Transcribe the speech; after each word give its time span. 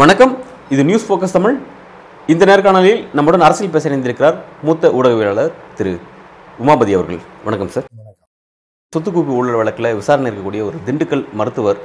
வணக்கம். 0.00 0.32
இது 0.70 0.84
news 0.84 1.06
focus 1.08 1.34
Tamil. 1.36 1.56
இந்த 2.26 2.44
நேர்காணலில் 2.50 3.02
நம்முடன் 3.12 3.40
அரசியல் 3.40 3.72
பேச 3.74 3.90
இணைந்திருக்கிறார் 3.90 4.38
மூத்த 4.62 4.90
ஊடகவியலாளர் 4.98 5.52
திரு 5.78 5.92
உமாபதி 6.64 6.94
அவர்கள். 6.98 7.20
வணக்கம் 7.44 7.72
சார் 7.74 7.86
சொத்துக்குவிப்பு 8.96 9.36
ஊழல் 9.38 9.60
வழக்கில் 9.60 9.94
விசாரணை 10.00 10.30
இருக்கக்கூடிய 10.30 10.62
ஒரு 10.70 10.80
திண்டுக்கல் 10.88 11.24
மருத்துவர் 11.40 11.80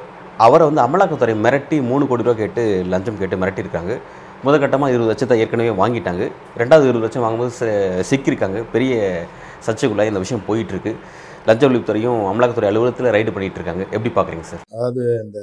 அவரை 0.45 0.65
வந்து 0.69 0.83
அமலாக்கத்துறை 0.85 1.35
மிரட்டி 1.45 1.77
மூணு 1.91 2.03
கோடி 2.07 2.23
ரூபா 2.23 2.37
கேட்டு 2.41 2.63
லஞ்சம் 2.93 3.21
கேட்டு 3.21 3.37
மிரட்டியிருக்காங்க. 3.41 3.93
முதற்கட்டமாக 4.45 4.93
இருபது 4.93 5.09
லட்சத்தை 5.11 5.37
ஏற்கனவே 5.43 5.71
வாங்கிட்டாங்க. 5.81 6.23
ரெண்டாவது 6.61 6.87
இருபது 6.89 7.05
லட்சம் 7.05 7.25
வாங்கும்போது 7.25 7.71
சிக்கியிருக்காங்க. 8.11 8.59
பெரிய 8.75 8.93
சர்ச்சைக்குள்ளே 9.65 10.07
இந்த 10.11 10.21
விஷயம் 10.25 10.45
போயிட்டுருக்கு. 10.49 10.93
லஞ்ச 11.49 11.63
ஒழிப்புத்துறையும் 11.67 12.21
அமலாக்கத்துறை 12.31 12.69
அலுவலகத்தில் 12.69 13.13
ரைடு 13.15 13.33
பண்ணிகிட்டு 13.35 13.59
இருக்காங்க 13.59 13.83
எப்படி 13.95 14.11
பார்க்குறீங்க 14.15 14.45
சார்? 14.49 14.63
அதாவது 14.75 15.03
இந்த 15.25 15.39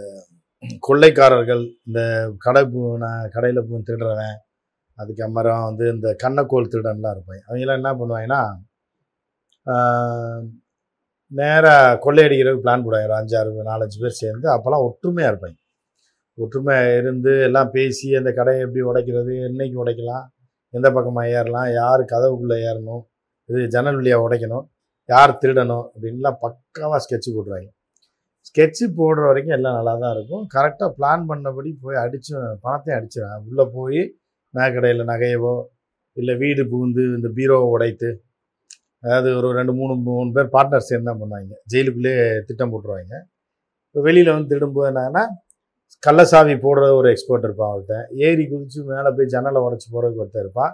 கொள்ளைக்காரர்கள் 0.86 1.64
இந்த 1.86 2.00
கடை 2.44 2.62
நான் 3.04 3.32
கடையில் 3.34 3.66
போய் 3.70 3.86
திருடுறவன் 3.88 4.38
அதுக்கு 4.98 5.22
அப்புறம் 5.26 5.64
வந்து 5.68 5.84
இந்த 5.94 6.08
கண்ணக்கோல் 6.22 6.70
திருடன்லாம் 6.72 7.14
இருப்பாங்க. 7.16 7.42
அவங்களாம் 7.48 7.80
என்ன 7.80 7.90
பண்ணுவாங்கன்னா 8.00 8.40
நேராக 11.38 11.98
கொள்ளையடிக்கிறதுக்கு 12.04 12.64
பிளான் 12.64 12.84
போடுவாங்க. 12.84 13.08
ஒரு 13.10 13.16
அஞ்சாறு 13.20 13.68
நாலஞ்சு 13.70 13.98
பேர் 14.02 14.20
சேர்ந்து 14.22 14.46
அப்போல்லாம் 14.54 14.86
ஒற்றுமையாக 14.88 15.32
இருப்பாங்க. 15.32 15.58
ஒற்றுமை 16.38 16.76
இருந்து 17.00 17.32
எல்லாம் 17.48 17.70
பேசி 17.76 18.08
அந்த 18.20 18.30
கடையை 18.38 18.62
எப்படி 18.66 18.82
உடைக்கிறது 18.90 19.32
என்னைக்கு 19.48 19.76
உடைக்கலாம் 19.82 20.24
எந்த 20.74 20.88
பக்கமாக 20.96 21.34
ஏறலாம் 21.38 21.68
யார் 21.80 22.02
கதவுக்குள்ளே 22.12 22.56
ஏறணும் 22.68 23.02
இது 23.48 23.60
ஜன்னல் 23.74 23.98
வழியாக 24.00 24.24
உடைக்கணும் 24.26 24.64
யார் 25.08 25.38
திருடணும் 25.42 25.84
அப்படின்லாம் 25.92 26.38
பக்காவாக 26.44 27.00
ஸ்கெட்சு 27.04 27.30
போட்டுருவாங்க. 27.34 27.70
ஸ்கெட்சு 28.48 28.84
போடுற 28.98 29.22
வரைக்கும் 29.28 29.56
எல்லாம் 29.56 29.76
நல்லா 29.78 29.94
தான் 30.02 30.14
இருக்கும் 30.16 30.44
கரெக்டாக 30.54 30.90
பிளான் 30.98 31.24
பண்ணபடி 31.30 31.70
போய் 31.84 32.00
அடிச்சு 32.02 32.32
பணத்தையும் 32.64 32.98
அடிச்சிடறேன் 32.98 33.42
உள்ளே 33.48 33.64
போய் 33.76 34.00
நகைக்கடையில் 34.54 35.10
நகையவோ 35.12 35.54
இல்லை 36.16 36.34
வீடு 36.42 36.62
புகுந்து 36.72 37.02
இந்த 37.16 37.28
பீரோவை 37.38 37.66
உடைத்து 37.74 38.10
அதாவது 39.04 39.30
ஒரு 39.38 39.48
ரெண்டு 39.58 39.72
மூணு 39.78 39.94
மூணு 40.06 40.30
பேர் 40.36 40.52
பார்ட்னர் 40.54 40.86
சேர்ந்து 40.90 41.08
தான் 41.10 41.20
பண்ணுவாங்க. 41.22 41.54
ஜெயிலுக்குள்ளேயே 41.72 42.24
திட்டம் 42.48 42.70
போட்டுருவாங்க. 42.72 43.14
இப்போ 43.88 44.00
வெளியில் 44.06 44.32
வந்து 44.34 44.50
திருடும்போது 44.52 44.88
என்னன்னா 44.90 45.24
கள்ளசாவி 46.06 46.54
போடுற 46.64 46.84
ஒரு 46.98 47.08
எக்ஸ்பர்ட் 47.14 47.46
இருப்பான் 47.48 47.72
ஒருத்தன் 47.74 48.06
ஏறி 48.26 48.44
குதிச்சு 48.50 48.80
மேலே 48.90 49.10
போய் 49.16 49.30
ஜன்னலை 49.34 49.60
உடச்சி 49.66 49.88
போகிறதுக்கு 49.94 50.22
ஒருத்தர் 50.24 50.44
இருப்பான். 50.44 50.72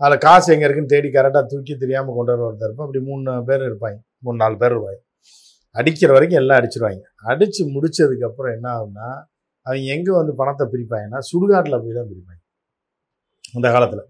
அதில் 0.00 0.22
காசு 0.26 0.48
எங்கே 0.54 0.64
இருக்குன்னு 0.66 0.92
தேடி 0.94 1.08
கரெக்டாக 1.08 1.44
தூக்கி 1.52 1.74
தெரியாமல் 1.76 2.16
கொண்டு 2.16 2.32
வர 2.32 2.44
ஒருத்தர் 2.48 2.68
இருப்பான். 2.68 2.88
அப்படி 2.88 3.02
மூணு 3.08 3.44
பேர் 3.50 3.64
இருப்பாங்க. 3.70 3.98
மூணு 4.24 4.36
நாலு 4.42 4.56
பேர் 4.62 4.74
இருப்பாங்க. 4.74 5.00
அடிக்கிற 5.76 6.10
வரைக்கும் 6.16 6.40
எல்லாம் 6.40 6.58
அடிச்சிருவாங்க. 6.60 7.04
அடித்து 7.30 7.62
முடிச்சதுக்கப்புறம் 7.76 8.54
என்ன 8.56 8.66
ஆகும்னா 8.76 9.08
அவங்க 9.66 9.86
எங்கே 9.94 10.12
வந்து 10.20 10.32
பணத்தை 10.40 10.64
பிரிப்பாங்கன்னா 10.74 11.20
சுடுகாட்டில் 11.30 11.80
போய் 11.84 11.98
தான் 11.98 12.10
பிரிப்பாங்க. 12.10 12.40
அந்த 13.56 13.68
காலத்தில். 13.76 14.04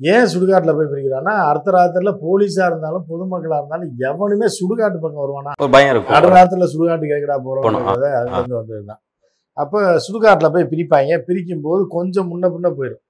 ஏன் 0.00 0.28
சுடுகாட்டில் 0.32 0.76
போய் 0.76 0.90
பிரிக்கிறான்னா 0.92 1.32
அடுத்த 1.50 1.70
ராத்திரில 1.76 2.12
போலீஸாக 2.24 2.68
இருந்தாலும் 2.70 3.04
பொதுமக்களாக 3.10 3.58
இருந்தாலும் 3.60 3.90
எவனுமே 4.08 4.46
சுடுகாட்டு 4.58 4.98
பக்கம் 5.02 5.22
வருவானா? 5.24 5.52
இருக்கும். 5.92 6.14
நடுராத்திரில 6.16 6.68
சுடுகாட்டு 6.74 7.10
கேட்கடா 7.12 7.38
போகிறோம் 7.46 7.88
அது 7.94 8.08
வந்து 8.38 8.56
வந்ததுதான். 8.60 9.00
அப்போ 9.62 9.78
சுடுகாட்டில் 10.06 10.52
போய் 10.54 10.70
பிரிப்பாங்க. 10.72 11.14
பிரிக்கும் 11.28 11.64
போது 11.66 11.82
கொஞ்சம் 11.96 12.28
முன்ன 12.32 12.48
பின்ன 12.54 12.68
போயிடும் 12.78 13.04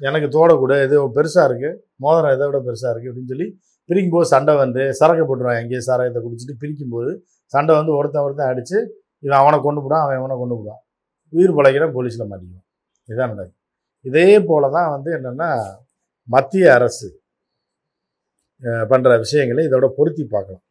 எனக்கு 0.00 0.28
தோட 0.36 0.50
கூட 0.62 0.72
இது 0.86 0.96
பெருசாக 1.16 1.44
இருக்குது 1.48 1.78
மோதிரம் 2.04 2.34
இதை 2.36 2.46
விட 2.48 2.58
பெருசாக 2.68 2.90
இருக்குது 2.92 3.10
அப்படின்னு 3.12 3.32
சொல்லி 3.32 3.46
பிரிக்கும் 3.88 4.14
போது 4.16 4.26
சண்டை 4.32 4.52
வந்து 4.62 4.82
சரக்கு 5.00 5.24
போட்டுருவாங்க. 5.28 5.62
எங்கேயே 5.64 5.82
சரகத்தை 5.88 6.20
குடிச்சிட்டு 6.24 6.54
பிரிக்கும் 6.62 6.94
போது 6.94 7.10
சண்டை 7.54 7.72
வந்து 7.78 7.92
ஒருத்தன் 7.98 8.24
ஒருத்தன் 8.26 8.50
அடித்து 8.52 8.78
இவன் 9.26 9.40
அவனை 9.42 9.58
கொண்டு 9.66 9.80
போடான் 9.84 10.02
அவன் 10.04 10.18
இவனை 10.20 10.36
கொண்டு 10.42 10.56
போடான் 10.60 10.80
உயிர் 11.32 11.56
பழகிற 11.58 11.84
போலீஸில் 11.96 12.28
மாட்டிக்குவான். 12.30 12.66
இதுதான் 13.08 13.32
நடக்கும் 13.34 13.60
இதே 14.04 14.28
போல 14.50 14.64
தான் 14.76 14.90
வந்து 14.94 15.10
என்னென்னா 15.18 15.50
மத்திய 16.28 16.66
அரசு 16.78 17.08
பண்ணுற 18.92 19.12
விஷயங்களை 19.24 19.62
இதோட 19.68 19.86
பொருத்தி 19.96 20.22
பார்க்கலாம். 20.34 20.62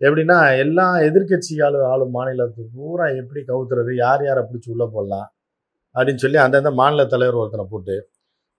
எப்படின்னா 0.00 0.38
எல்லா 0.62 0.86
எதிர்க்கட்சி 1.08 1.54
ஆளும் 1.92 2.14
மாநிலத்துக்கு 2.16 2.72
பூரா 2.76 3.06
எப்படி 3.20 3.40
கவுத்துறது 3.50 3.92
யார் 4.04 4.22
யாரை 4.28 4.42
பிடிச்சி 4.48 4.68
உள்ளே 4.74 4.86
போடலாம் 4.94 5.28
அப்படின்னு 5.94 6.22
சொல்லி 6.24 6.38
அந்தந்த 6.44 6.70
மாநில 6.80 7.02
தலைவர் 7.12 7.40
ஒருத்தனை 7.42 7.66
போட்டு 7.72 7.96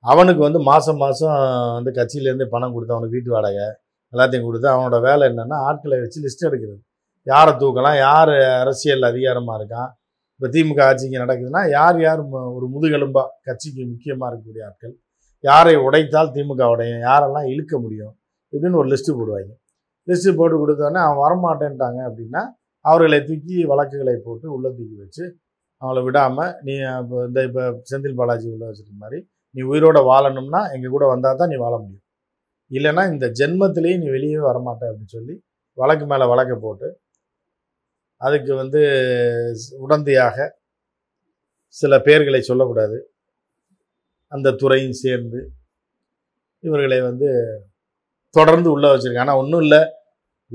அவனுக்கு 0.03 0.41
வந்து 0.47 0.59
மாதம் 0.69 0.99
மாதம் 1.03 1.35
வந்து 1.77 1.91
கட்சியிலேருந்து 1.97 2.47
பணம் 2.53 2.73
கொடுத்து 2.73 2.95
அவனுக்கு 2.95 3.17
வீட்டு 3.17 3.31
வாடகை 3.35 3.65
எல்லாத்தையும் 4.13 4.47
கொடுத்து 4.47 4.67
அவனோட 4.73 4.97
வேலை 5.07 5.23
என்னென்னா 5.29 5.57
ஆட்களை 5.67 5.97
வச்சு 6.01 6.19
லிஸ்ட் 6.25 6.45
எடுக்கிறது. 6.49 6.81
யாரை 7.27 7.51
தூக்கலாம் 7.61 7.97
யார் 8.07 8.33
அரசியல் 8.61 9.09
அதிகாரமாக 9.09 9.57
இருக்கான் 9.59 9.89
இப்போ 10.35 10.47
திமுக 10.53 10.81
ஆட்சிக்கு 10.87 11.17
நடக்குதுன்னா 11.23 11.61
யார் 11.77 11.97
யார் 12.01 12.21
ஒரு 12.57 12.65
முதுகெலும்பாக 12.73 13.27
கட்சிக்கு 13.47 13.81
முக்கியமாக 13.91 14.29
இருக்கக்கூடிய 14.29 14.63
ஆட்கள் 14.69 14.95
யாரை 15.43 15.75
உடைத்தால் 15.87 16.33
திமுக 16.35 16.63
உடையும் 16.73 17.03
யாரெல்லாம் 17.09 17.47
இழுக்க 17.53 17.73
முடியும் 17.79 18.13
இப்படின்னு 18.53 18.79
ஒரு 18.81 18.89
லிஸ்ட்டு 18.93 19.17
போடுவாங்க. 19.19 19.51
லிஸ்ட்டு 20.07 20.37
போட்டு 20.39 20.55
கொடுத்தோன்னே 20.61 20.99
அவன் 21.05 21.21
வரமாட்டேன்ட்டாங்க 21.25 21.99
அப்படின்னா 22.09 22.41
அவர்களை 22.85 23.19
தூக்கி 23.29 23.55
வழக்குகளை 23.71 24.15
போட்டு 24.25 24.47
உள்ளே 24.55 24.69
தூக்கி 24.77 24.95
வச்சு 25.03 25.23
அவங்கள 25.81 26.01
விடாமல் 26.07 26.51
நீ 26.65 26.73
இப்போ 27.01 27.17
இந்த 27.27 27.39
இப்போ 27.47 27.63
செந்தில் 27.89 28.19
பாலாஜி 28.19 28.47
உள்ள 28.53 28.63
வச்சிருக்க 28.67 28.95
மாதிரி 29.03 29.19
நீ 29.55 29.61
உயிரோட 29.71 29.99
வாழணும்னா 30.11 30.61
எங்கள் 30.75 30.93
கூட 30.95 31.05
வந்தால் 31.13 31.39
தான் 31.41 31.51
நீ 31.53 31.57
வாழ 31.63 31.73
முடியும். 31.81 32.03
இல்லைன்னா 32.71 33.03
இந்த 33.13 33.25
ஜென்மத்திலேயே 33.39 33.95
நீ 34.01 34.07
வெளியே 34.15 34.39
வரமாட்ட 34.49 34.83
அப்படின்னு 34.89 35.15
சொல்லி 35.17 35.35
வழக்கு 35.77 36.05
மேலே 36.11 36.25
வழக்கை 36.31 36.55
போட்டு 36.65 36.87
அதுக்கு 38.21 38.51
வந்து 38.61 38.81
உடந்தையாக 39.85 40.47
சில 41.75 41.93
பேர்களை 42.07 42.41
சொல்லக்கூடாது. 42.49 42.97
அந்த 44.31 44.53
துறையும் 44.61 44.97
சேர்ந்து 45.03 45.39
இவர்களை 46.63 46.99
வந்து 47.09 47.29
தொடர்ந்து 48.37 48.69
உள்ளே 48.75 48.89
வச்சுருக்காங்க 48.93 49.25
ஆனால் 49.25 49.39
ஒன்றும் 49.41 49.63
இல்லை. 49.65 49.81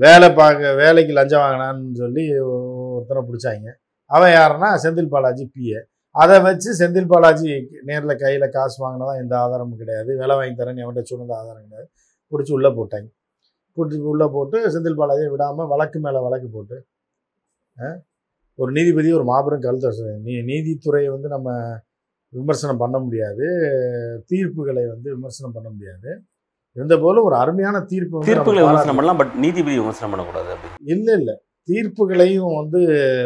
வேலை 0.03 0.27
பார்க்க 0.39 0.73
வேலைக்கு 0.81 1.13
லஞ்சம் 1.19 1.43
வாங்கினான்னு 1.43 1.99
சொல்லி 2.01 2.23
ஒருத்தனை 2.95 3.21
பிடிச்சாங்க. 3.29 3.67
அவன் 4.11 4.33
யாருன்னா 4.39 4.69
செந்தில் 4.83 5.11
பாலாஜி 5.13 5.43
பிஏ 5.55 5.79
அதை 6.15 6.35
வச்சு 6.45 6.69
செந்தில் 6.79 7.09
பாலாஜி 7.11 7.49
நேரில் 7.89 8.21
கையில் 8.23 8.45
காசு 8.55 8.77
வாங்கினதான் 8.83 9.19
எந்த 9.23 9.33
ஆதாரமும் 9.43 9.81
கிடையாது. 9.81 10.11
வேலை 10.21 10.33
வாங்கி 10.39 10.55
தரேன்னு 10.61 10.83
எவன்கிட்ட 10.85 11.11
சொன்னது 11.11 11.33
ஆதாரம் 11.41 11.65
கிடையாது. 11.65 11.87
பிடிச்சி 12.31 12.51
உள்ளே 12.57 12.71
போட்டாங்க. 12.79 13.07
பிடிச்சி 13.77 13.99
உள்ளே 14.13 14.27
போட்டு 14.35 14.57
செந்தில் 14.73 14.99
பாலாஜியை 15.01 15.29
விடாமல் 15.35 15.69
வழக்கு 15.73 15.99
மேலே 16.05 16.21
வழக்கு 16.27 16.49
போட்டு 16.57 16.77
ஒரு 18.59 18.71
நீதிபதி 18.77 19.09
ஒரு 19.17 19.25
மாபெரும் 19.29 19.63
கழுத்து 19.65 20.09
நீ 20.25 20.33
நீதித்துறையை 20.49 21.09
வந்து 21.15 21.27
நம்ம 21.35 21.49
விமர்சனம் 22.33 22.81
பண்ண 22.81 22.97
முடியாது. 23.05 23.45
தீர்ப்புகளை 24.29 24.83
வந்து 24.93 25.07
விமர்சனம் 25.15 25.55
பண்ண 25.55 25.69
முடியாது. 25.75 26.09
இருந்த 26.75 26.95
போல 27.03 27.21
ஒரு 27.27 27.35
அருமையான 27.43 27.77
தீர்ப்பு 27.91 28.27
தீர்ப்புகளை. 28.29 28.61
விமர்சனம் 28.65 28.97
பண்ணலாம் 28.99 29.19
பட் 29.21 29.33
நீதிபதி 29.43 29.77
விமர்சனம் 29.81 30.13
பண்ணக்கூடாது 30.13 30.51
இல்லை 30.93 31.13
இல்லை. 31.21 31.35
தீர்ப்புகளையும் 31.69 32.53
வந்து 32.59 32.79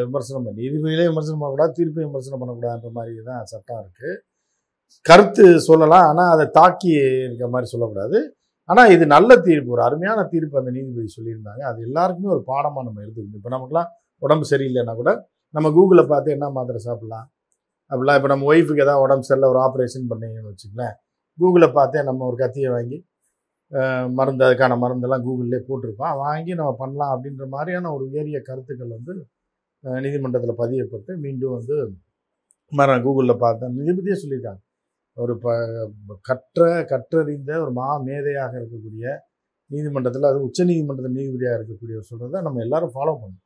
விமர்சனம் 0.07 0.45
பண்ணி 0.45 0.61
நீதிபதிகளையும் 0.63 1.13
விமர்சனம் 1.13 1.41
பண்ணக்கூடாது 1.41 1.73
தீர்ப்பையும் 1.79 2.09
விமர்சனம் 2.11 2.41
பண்ணக்கூடாதுன்ற 2.41 2.89
மாதிரி 2.97 3.21
தான் 3.29 3.43
சட்டம் 3.51 3.81
இருக்கு. 3.83 4.09
கருத்து 5.05 5.45
சொல்லலாம் 5.69 6.07
ஆனால் 6.09 6.31
அதை 6.35 6.45
தாக்கி 6.59 6.89
இருக்க 7.27 7.47
மாதிரி 7.53 7.67
சொல்லக்கூடாது. 7.73 8.17
ஆனால் 8.69 8.91
இது 8.95 9.05
நல்ல 9.15 9.31
தீர்ப்பு 9.47 9.73
ஒரு 9.75 9.83
அருமையான 9.87 10.19
தீர்ப்பு 10.33 10.59
அந்த 10.61 10.71
நீதிபதி 10.77 11.09
சொல்லியிருந்தாங்க. 11.17 11.61
அது 11.71 11.79
எல்லாருக்குமே 11.87 12.29
ஒரு 12.35 12.43
பாடமாக 12.51 12.83
நம்ம 12.87 13.01
எடுத்துக்கணும் 13.05 13.39
இப்போ 13.41 13.51
நமக்குலாம் 13.55 13.89
உடம்பு 14.21 14.45
சரியில்லைன்னா 14.51 14.95
கூட 15.01 15.11
நம்ம 15.53 15.67
கூகுளில் 15.75 16.09
பார்த்து 16.11 16.29
என்ன 16.35 16.45
மாத்திரை 16.57 16.79
சாப்பிடலாம்? 16.87 17.25
அப்படிலாம் 17.91 18.17
இப்போ 18.19 18.29
நம்ம 18.33 18.45
ஒய்ஃபுக்கு 18.51 18.83
ஏதாவது 18.85 19.03
உடம்பு 19.05 19.27
சரியில்லை 19.27 19.49
ஒரு 19.53 19.59
ஆப்ரேஷன் 19.65 20.07
பண்ணீங்கன்னு 20.11 20.51
வச்சுங்களேன் 20.53 20.95
கூகுளில் 21.39 21.75
பார்த்தே 21.77 22.01
நம்ம 22.09 22.25
ஒரு 22.29 22.37
கத்தியை 22.43 22.69
வாங்கி 22.75 22.97
மருந்து 24.17 24.43
அதுக்கான 24.47 24.73
மருந்தெல்லாம் 24.83 25.23
கூகுளிலே 25.27 25.59
போட்டிருப்பான். 25.69 26.15
வாங்கி 26.23 26.51
நம்ம 26.59 26.71
பண்ணலாம் 26.81 27.13
அப்படின்ற 27.15 27.45
மாதிரியான 27.55 27.91
ஒரு 27.95 28.03
உயரிய 28.11 28.39
கருத்துக்கள் 28.49 28.95
வந்து 28.97 29.13
நீதிமன்றத்தில் 29.83 30.59
பதியப்பட்டு 30.63 31.11
மீண்டும் 31.25 31.55
வந்து 31.57 31.75
மரம் 32.71 33.03
கூகுளில் 33.05 33.41
பார்த்தேன் 33.45 33.75
நீதிபதியே 33.79 34.15
சொல்லியிருக்காங்க. 34.23 34.61
ஒரு 35.17 35.33
ப 35.43 35.47
கற்ற 36.29 36.61
கற்றறிந்த 36.91 37.51
ஒரு 37.65 37.71
மா 37.79 37.87
மேதையாக 38.07 38.53
இருக்கக்கூடிய 38.59 39.05
நீதிமன்றத்தில் 39.71 40.29
அது 40.31 40.39
உச்ச 40.47 40.59
நீதிமன்றத்தில் 40.71 41.17
நீதிபதியாக 41.19 41.57
இருக்கக்கூடிய 41.59 41.97
சொல்கிறத 42.09 42.41
நம்ம 42.47 42.61
எல்லாரும் 42.65 42.93
ஃபாலோ 42.95 43.13
பண்ணணும். 43.21 43.43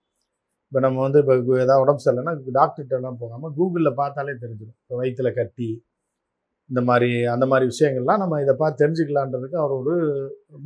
இப்போ 0.71 0.79
நம்ம 0.85 0.97
வந்து 1.05 1.19
இப்போ 1.23 1.33
ஏதாவது 1.65 1.83
உடம்பு 1.85 2.03
சரியில்லைன்னா 2.05 2.33
டாக்டர்கிட்டலாம் 2.59 3.19
போகாமல் 3.23 3.53
கூகுளில் 3.59 3.97
பார்த்தாலே 4.01 4.33
தெரிஞ்சிடும். 4.43 4.77
இப்போ 4.83 4.95
வயிற்றுல 5.01 5.29
கட்டி 5.39 5.69
இந்த 6.69 6.81
மாதிரி 6.89 7.09
அந்த 7.33 7.45
மாதிரி 7.51 7.65
விஷயங்கள்லாம் 7.71 8.21
நம்ம 8.23 8.39
இதை 8.43 8.53
பார்த்து 8.61 8.81
தெரிஞ்சுக்கலான்றதுக்கு 8.83 9.57
அவர் 9.63 9.73
ஒரு 9.81 9.95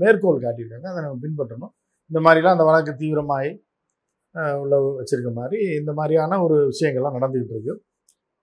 மேற்கோள் 0.01 0.43
காட்டியிருக்காங்க. 0.45 0.87
அதை 0.93 0.99
நம்ம 1.05 1.17
பின்பற்றணும். 1.25 1.73
இந்த 2.11 2.19
மாதிரிலாம் 2.25 2.55
அந்த 2.57 2.65
வழக்கு 2.69 2.93
தீவிரமாகி 3.01 3.51
உள்ள 4.63 4.75
வச்சுருக்க 4.99 5.31
மாதிரி 5.39 5.57
இந்த 5.81 5.91
மாதிரியான 5.99 6.39
ஒரு 6.45 6.57
விஷயங்கள்லாம் 6.71 7.17
நடந்துக்கிட்டு 7.17 7.55
இருக்கு. 7.55 7.73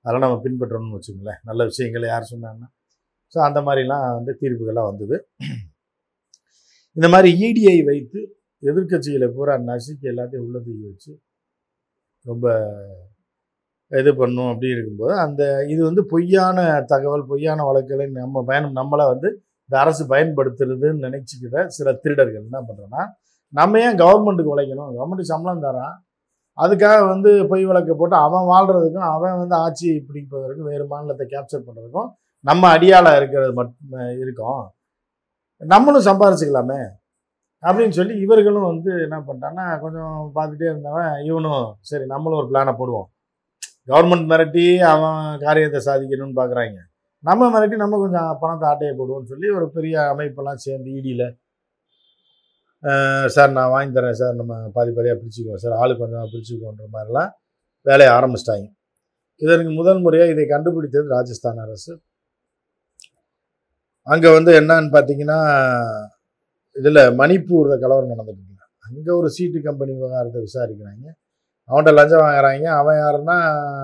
அதெல்லாம் 0.04 0.24
நம்ம 0.26 0.38
பின்பற்றணும்னு 0.46 0.98
வச்சுங்களேன் 0.98 1.40
நல்ல 1.48 1.62
விஷயங்கள் 1.70 2.10
யார் 2.12 2.30
சொன்னாங்கன்னா. 2.32 2.68
ஸோ 3.34 3.38
அந்த 3.48 3.60
மாதிரிலாம் 3.66 4.04
வந்து 4.18 4.32
தீர்ப்புகள்லாம் 4.42 4.90
வந்தது. 4.90 5.16
இந்த 6.96 7.08
மாதிரி 7.14 7.30
இடிஐ 7.46 7.78
வைத்து 7.90 8.20
எதிர்கட்சிகளை 8.62 9.28
பூரா 9.36 9.54
நசுக்கி 9.70 10.06
எல்லாத்தையும் 10.12 10.46
உள்ளதுக்கு 10.46 10.88
வச்சு 10.90 11.12
ரொம்ப 12.26 12.46
இது 13.92 14.10
பண்ணும் 14.20 14.50
அப்படி 14.50 14.68
இருக்கும்போது 14.74 15.14
அந்த 15.24 15.42
இது 15.72 15.80
வந்து 15.88 16.02
பொய்யான 16.12 16.58
தகவல் 16.92 17.24
பொய்யான 17.30 17.64
வழக்குகளை 17.68 18.06
நம்ம 18.18 18.42
பயணம் 18.50 18.76
நம்மளை 18.80 19.06
வந்து 19.12 19.28
இந்த 19.68 19.76
அரசு 19.84 20.02
பயன்படுத்துறதுன்னு 20.12 21.04
நினைச்சுக்கிற 21.06 21.64
சில 21.76 21.88
திருடர்கள் 22.04 22.46
என்ன 22.48 22.60
பண்ணுறோன்னா 22.68 23.02
நம்ம 23.52 23.80
ஏன் 23.86 23.98
கவர்மெண்ட்டுக்கு 24.02 24.54
உழைக்கணும்? 24.54 24.90
கவர்மெண்ட் 24.96 25.30
சம்பளம் 25.32 25.64
தரான். 25.66 25.94
அதுக்காக 26.58 27.00
வந்து 27.12 27.30
பொய் 27.50 27.64
வழக்கை 27.68 27.94
போட்டு 27.94 28.16
அவன் 28.26 28.48
வாழ்கிறதுக்கும் 28.52 29.08
அவன் 29.14 29.38
வந்து 29.42 29.56
ஆட்சி 29.64 29.88
பிடிப்பதற்கும் 30.08 30.68
வேறு 30.70 30.84
மாநிலத்தை 30.92 31.26
கேப்சர் 31.32 31.66
பண்ணுறதுக்கும் 31.66 32.08
நம்ம 32.44 32.62
அடியாளாக 32.76 33.18
இருக்கிறது 33.20 33.52
மட் 33.58 33.72
இருக்கோம். 34.22 34.62
நம்மளும் 35.62 36.06
சம்பாரிச்சுக்கலாமே 36.08 36.80
அப்படின்னு 37.62 37.96
சொல்லி 37.98 38.14
இவர்களும் 38.24 38.68
வந்து 38.72 38.90
என்ன 39.06 39.16
பண்ணிட்டான்னா 39.28 39.64
கொஞ்சம் 39.84 40.14
பார்த்துட்டே 40.36 40.66
இருந்தவன் 40.72 41.10
இவனும் 41.28 41.64
சரி 41.90 42.04
நம்மளும் 42.12 42.40
ஒரு 42.42 42.48
பிளானை 42.52 42.72
போடுவோம். 42.80 43.08
கவர்மெண்ட் 43.90 44.26
மிரட்டி 44.32 44.66
அவன் 44.92 45.20
காரியத்தை 45.44 45.80
சாதிக்கணும்னு 45.88 46.38
பார்க்குறாங்க 46.40 46.78
நம்ம 47.24 47.48
மிரட்டி 47.54 47.76
நம்ம 47.84 47.98
கொஞ்சம் 48.02 48.30
பணத்தை 48.42 48.66
ஆட்டையை 48.72 48.92
போடுவோம்னு 48.98 49.30
சொல்லி 49.32 49.48
ஒரு 49.58 49.66
பெரிய 49.76 49.94
அமைப்பெல்லாம் 50.12 50.60
சேர்ந்து 50.66 50.90
இடியில் 50.98 51.26
சார் 53.34 53.56
நான் 53.56 53.72
வாங்கி 53.74 53.92
தரேன் 53.96 54.18
சார் 54.20 54.38
நம்ம 54.40 54.52
பாதி 54.76 54.90
பாதியாக 54.98 55.16
பிரிச்சுக்குவோம் 55.22 55.62
சார் 55.64 55.74
ஆளு 55.80 55.94
கொஞ்சம் 56.02 56.30
பிரிச்சுக்குவோன்ற 56.32 56.84
மாதிரிலாம் 56.94 57.30
வேலையை 57.86 58.10
ஆரம்பிச்சிட்டாங்க. 58.18 58.66
இதற்கு 59.40 59.70
முதல் 59.80 60.00
முறையாக 60.04 60.32
இதை 60.34 60.44
கண்டுபிடித்தது 60.52 61.06
ராஜஸ்தான் 61.16 61.60
அரசு. 61.64 61.92
அங்கே 64.12 64.30
வந்து 64.36 64.50
என்னன்னு 64.60 64.90
பார்த்தீங்கன்னா 64.96 65.38
இதில் 66.76 67.02
மணிப்பூரில் 67.20 67.82
கலவரம் 67.84 68.12
நடந்துட்டு 68.14 68.66
அங்கே 68.88 69.12
ஒரு 69.20 69.28
சீட்டு 69.36 69.58
கம்பெனி 69.66 69.92
விவகாரத்தை 69.98 70.40
விசாரிக்கிறாங்க. 70.46 71.06
அவன்கிட்ட 71.70 71.92
லஞ்சம் 71.98 72.22
வாங்குறாங்க. 72.24 72.66
அவன் 72.80 72.98
யாருன்னா 73.02 73.36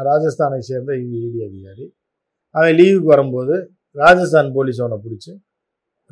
ராஜஸ்தானை 0.09 0.59
சேர்ந்த 0.71 0.93
இடி 1.03 1.41
அதிகாரி. 1.49 1.87
அவன் 2.55 2.75
லீவுக்கு 2.81 3.09
வரும்போது 3.15 3.55
ராஜஸ்தான் 4.03 4.51
போலீஸ் 4.57 4.81
அவனை 4.83 4.99
பிடிச்சி 5.05 5.33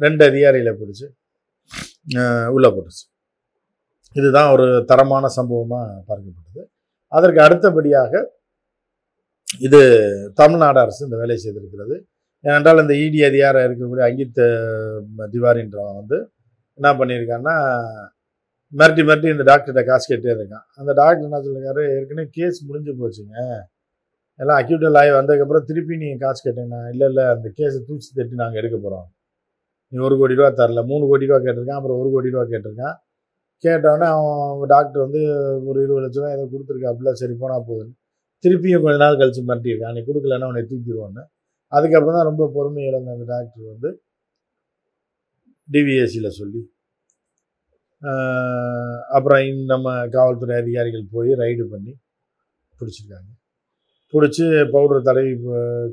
ரெண்டு 0.05 0.23
அதிகாரிகளை 0.31 0.75
பிடிச்சி 0.83 1.07
உள்ளே 2.55 2.69
போட்டுச்சு. 2.75 3.05
இதுதான் 4.19 4.49
ஒரு 4.55 4.67
தரமான 4.91 5.29
சம்பவமாக 5.37 5.91
பார்க்கப்பட்டது. 6.09 6.63
அதற்கு 7.13 7.41
அடுத்தபடியாக 7.47 8.13
இது 9.67 9.81
தமிழ்நாடு 10.41 10.79
அரசு 10.83 11.01
இந்த 11.07 11.17
வேலையை 11.21 11.41
செய்திருக்கிறது. 11.45 11.97
ஏனென்றால் 12.45 12.83
இந்த 12.83 12.95
இடி 13.03 13.21
அதிகாரம் 13.31 13.65
இருக்கக்கூடிய 13.67 14.05
அங்கித் 14.09 14.41
திவாரின்றவன் 15.35 15.99
வந்து 16.01 16.19
என்ன 16.79 16.89
பண்ணியிருக்கான்னா 16.99 17.55
மிரட்டி 18.79 19.03
மிரட்டி 19.09 19.29
இந்த 19.35 19.45
டாக்டர்கிட்ட 19.49 19.83
காசு 19.89 20.07
கேட்டே 20.11 20.31
இருக்கான். 20.37 20.65
அந்த 20.81 20.91
டாக்டர் 21.01 21.27
என்ன 21.29 21.41
சொல்லிருக்காரு? 21.47 21.83
ஏற்கனவே 21.97 22.29
கேஸ் 22.37 22.59
முடிஞ்சு 22.69 22.93
போச்சுங்க. 23.01 23.37
எல்லாம் 24.41 24.59
அக்யூட்டல் 24.61 24.99
ஆகி 25.01 25.11
வந்ததுக்கப்புறம் 25.19 25.67
திருப்பி 25.69 25.95
நீங்கள் 26.03 26.23
காசு 26.25 26.41
கேட்டீங்கன்னா 26.47 26.81
இல்லை 26.93 27.07
இல்லை 27.11 27.25
அந்த 27.35 27.49
கேஸை 27.59 27.81
தூச்சி 27.89 28.09
தட்டி 28.19 28.37
நாங்கள் 28.43 28.61
எடுக்க 28.63 28.77
போகிறோம் 28.79 29.07
நீ 29.93 29.99
ஒரு 30.09 30.15
கோடி 30.21 30.35
ரூபா 30.39 30.49
தரல. 30.61 30.81
மூணு 30.91 31.05
கோடி 31.11 31.29
ரூபா 31.31 31.39
கேட்டிருக்கான். 31.47 31.79
அப்புறம் 31.81 31.99
ஒரு 32.03 32.09
கோடி 32.15 32.33
ரூபா 32.35 32.45
கேட்டிருக்கான். 32.53 32.97
கேட்டவுடனே 33.65 34.07
அவன் 34.15 34.71
டாக்டர் 34.75 35.05
வந்து 35.07 35.21
ஒரு 35.69 35.79
இருபது 35.85 36.03
லட்ச 36.05 36.19
ரூபா 36.21 36.33
ஏதோ 36.37 36.47
கொடுத்துருக்காப்புல. 36.55 37.13
சரி 37.21 37.35
போனால் 37.43 37.67
போகுதுன்னு 37.69 37.95
திருப்பியும் 38.45 38.85
கொஞ்ச 38.85 38.97
நாள் 39.05 39.21
கழிச்சு 39.21 39.43
மிரட்டியிருக்கான். 39.51 39.95
நீ 39.97 40.03
கொடுக்கலன்னா 40.11 40.49
உன்னை 40.53 40.65
தூக்கிடுவோன்னு. 40.73 41.23
அதுக்கப்புறம் 41.73 42.17
தான் 42.19 42.29
ரொம்ப 42.31 42.49
பொறுமை 42.57 42.83
இழந்த 42.91 43.15
அந்த 43.17 43.27
டாக்டர் 43.33 43.73
வந்து 43.75 43.91
டிவிஎஸ்சியில் 45.69 46.37
சொல்லி 46.41 46.61
அப்புறம் 49.17 49.63
நம்ம 49.73 49.93
காவல்துறை 50.15 50.55
அதிகாரிகள் 50.63 51.05
போய் 51.15 51.31
ரைடு 51.43 51.65
பண்ணி 51.73 51.93
பிடிச்சிருக்காங்க. 52.79 53.31
பிடிச்சி 54.13 54.45
பவுடர் 54.75 55.07
தடவி 55.09 55.33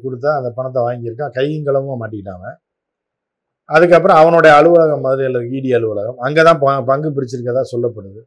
கொடுத்தா 0.03 0.31
அந்த 0.39 0.49
பணத்தை 0.57 0.79
வாங்கியிருக்கான் 0.87 1.35
கையும் 1.37 1.65
களமும் 1.67 2.01
மாட்டிக்கிட்டாங்க 2.01 2.47
அதுக்கப்புறம் 3.75 4.19
அவனுடைய 4.21 4.51
அலுவலகம் 4.59 5.03
மதுரையில் 5.05 5.39
இடி 5.57 5.69
அலுவலகம். 5.77 6.17
அங்கே 6.25 6.41
தான் 6.47 6.59
பங்கு 6.89 7.09
பிரிச்சிருக்கதா 7.17 7.63
சொல்லப்படுது. 7.73 8.21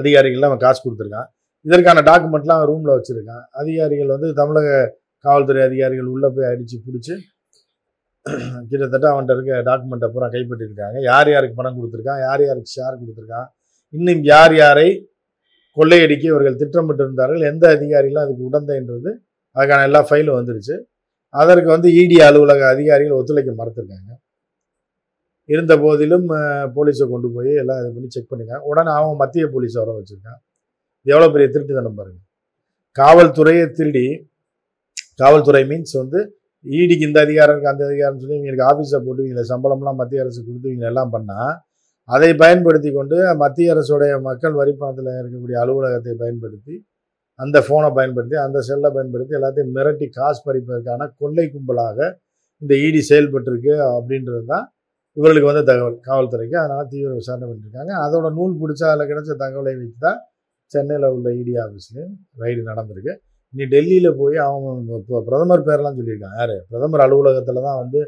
அதிகாரிகள்லாம் 0.00 0.50
அவன் 0.52 0.64
காசு 0.66 0.80
கொடுத்துருக்கான். 0.84 1.28
இதற்கான 1.66 2.02
டாக்குமெண்ட்லாம் 2.08 2.58
அவன் 2.58 2.70
ரூமில் 2.72 2.94
வச்சுருக்கான். 2.96 3.44
அதிகாரிகள் 3.60 4.14
வந்து 4.14 4.28
தமிழக 4.40 4.68
காவல்துறை 5.24 5.62
அதிகாரிகள் 5.68 6.08
உள்ளே 6.14 6.28
போய் 6.36 6.50
அடித்து 6.52 6.76
பிடிச்சி 6.86 7.14
கிட்டத்தட்ட 8.70 9.06
அவன்கிட்ட 9.12 9.36
இருக்க 9.36 9.60
டாக்குமெண்ட்டை 9.68 10.08
பூரா 10.14 10.26
கைப்பற்றிருக்காங்க. 10.34 10.98
யார் 11.10 11.28
யாருக்கு 11.34 11.58
பணம் 11.60 11.76
கொடுத்துருக்கான்? 11.78 12.20
யார் 12.26 12.42
யாருக்கு 12.46 12.74
ஷேர் 12.76 13.00
கொடுத்துருக்கான்? 13.00 13.48
இன்னும் 13.94 14.22
யார் 14.32 14.54
யாரை 14.62 14.88
கொள்ளையடிக்க 15.76 16.24
இவர்கள் 16.32 16.60
திட்டமிட்டு 16.62 17.02
இருந்தார்கள் 17.04 17.42
எந்த 17.50 17.64
அதிகாரிகளும் 17.76 18.24
அதுக்கு 18.24 18.46
உடந்தைன்றது. 18.50 19.10
அதுக்கான 19.56 19.84
எல்லா 19.88 20.00
ஃபைலும் 20.08 20.38
வந்துருச்சு. 20.38 20.76
அதற்கு 21.34 21.70
வந்து 21.74 21.88
இடி 22.00 22.16
அலுவலக 22.28 22.62
அதிகாரிகள் 22.74 23.18
ஒத்துழைக்க 23.20 23.52
மறுத்துருக்காங்க. 23.60 24.10
இருந்த 25.48 25.74
போதிலும் 25.82 26.26
போலீஸை 26.76 27.04
கொண்டு 27.12 27.28
போய் 27.34 27.52
எல்லாம் 27.60 27.78
இது 27.82 27.90
பண்ணி 27.96 28.08
செக் 28.14 28.30
பண்ணிக்காங்க 28.32 28.64
உடனே 28.70 28.90
அவன் 28.96 29.20
மத்திய 29.22 29.44
போலீஸ் 29.54 29.76
வர 29.80 29.92
வச்சுருக்கான் 29.98 30.40
எவ்வளோ 31.06 31.28
பெரிய 31.34 31.46
திருட்டுத்தனம் 31.52 31.98
பாருங்கள் 32.00 32.26
காவல்துறையை 32.96 33.64
திருடி 33.78 34.04
காவல்துறை 35.22 35.62
மீன்ஸ் 35.70 35.94
வந்து 36.00 36.20
ஈடிக்கு 36.66 37.04
இந்த 37.08 37.18
அதிகாரம் 37.26 37.54
இருக்குது 37.54 37.72
அந்த 37.74 37.84
அதிகாரம் 37.88 38.20
சொல்லி 38.20 38.36
இவங்களுக்கு 38.38 38.66
ஆஃபீஸை 38.70 38.98
போட்டுவீங்களே 39.06 39.44
சம்பளம்லாம் 39.52 39.98
மத்திய 40.00 40.24
அரசு 40.24 40.40
கொடுத்தவங்க 40.40 40.86
எல்லாம் 40.92 41.12
பண்ணால் 41.14 41.54
அதை 42.08 42.30
பயன்படுத்தி 42.42 42.90
கொண்டு 42.92 43.16
மத்திய 43.42 43.74
அரசுடைய 43.74 44.12
மக்கள் 44.28 44.54
வரி 44.60 44.72
பணத்தில் 44.80 45.10
இருக்கக்கூடிய 45.20 45.56
அலுவலகத்தை 45.62 46.14
பயன்படுத்தி 46.22 46.74
அந்த 47.38 47.56
ஃபோனை 47.66 47.88
பயன்படுத்தி 47.98 48.36
அந்த 48.44 48.58
செல்லை 48.68 48.88
பயன்படுத்தி 48.96 49.36
எல்லாத்தையும் 49.38 49.74
மிரட்டி 49.76 50.06
காசு 50.16 50.40
பறிப்பதற்கான 50.46 51.10
கொள்ளை 51.20 51.44
கும்பலாக 51.52 51.98
இந்த 52.62 52.74
இடி 52.86 53.00
செயல்பட்டிருக்கு 53.10 53.74
அப்படின்றது 53.96 54.44
தான் 54.52 54.66
இவர்களுக்கு 55.16 55.50
வந்து 55.50 55.62
தகவல் 55.68 55.96
காவல்துறைக்கு. 56.08 56.56
அதனால் 56.62 56.88
தீவிர 56.92 57.12
விசாரணை 57.20 57.46
பண்ணியிருக்காங்க 57.48 57.92
அதோட 58.06 58.26
நூல் 58.38 58.58
பிடிச்சா 58.60 58.86
அதில் 58.92 59.10
கிடைச்ச 59.10 59.32
தகவலை 59.44 59.72
வச்சு 59.78 59.98
தான் 60.06 60.18
சென்னையில் 60.70 61.06
உள்ள 61.14 61.28
இடி 61.40 61.54
ஆஃபீஸ்லேயும் 61.64 62.14
ரைடு 62.42 62.62
நடந்திருக்கு. 62.70 63.14
நீ 63.54 63.62
டெல்லியில் 63.74 64.10
போய் 64.20 64.36
அவன் 64.46 64.80
இப்போ 64.98 65.20
பிரதமர் 65.28 65.66
பேரெல்லாம் 65.68 65.98
சொல்லியிருக்கான் 65.98 66.36
யார்? 66.40 66.54
பிரதமர் 66.70 67.04
அலுவலகத்தில் 67.04 67.66
தான் 67.66 67.78
வந்து 67.82 68.00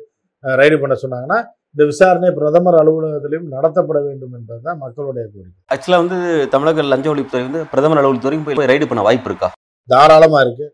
ரைடு 0.45 0.76
பண்ண 0.83 0.95
சொன்னாங்கன்னா 1.03 1.38
இந்த 1.75 1.83
விசாரணை 1.91 2.29
பிரதமர் 2.38 2.79
அலுவலகத்திலையும் 2.81 3.49
நடத்தப்பட 3.55 3.99
வேண்டும் 4.07 4.35
என்பது 4.38 4.61
தான் 4.69 4.81
மக்களுடைய 4.85 5.25
கோரிக்கை. 5.33 5.57
ஆக்சுவலாக 5.75 6.03
வந்து 6.03 6.19
தமிழக 6.55 6.85
லஞ்ச 6.93 7.07
ஒழிப்புத்துறை 7.12 7.45
வந்து 7.49 7.62
பிரதமர் 7.73 8.00
அலுவலகத்துறையும் 8.00 8.47
போய் 8.49 8.71
ரைடு 8.73 8.88
பண்ண 8.91 9.03
வாய்ப்பு 9.09 9.31
இருக்கா? 9.31 9.49
தாராளமாக 9.88 10.45
இருக்குது 10.47 10.69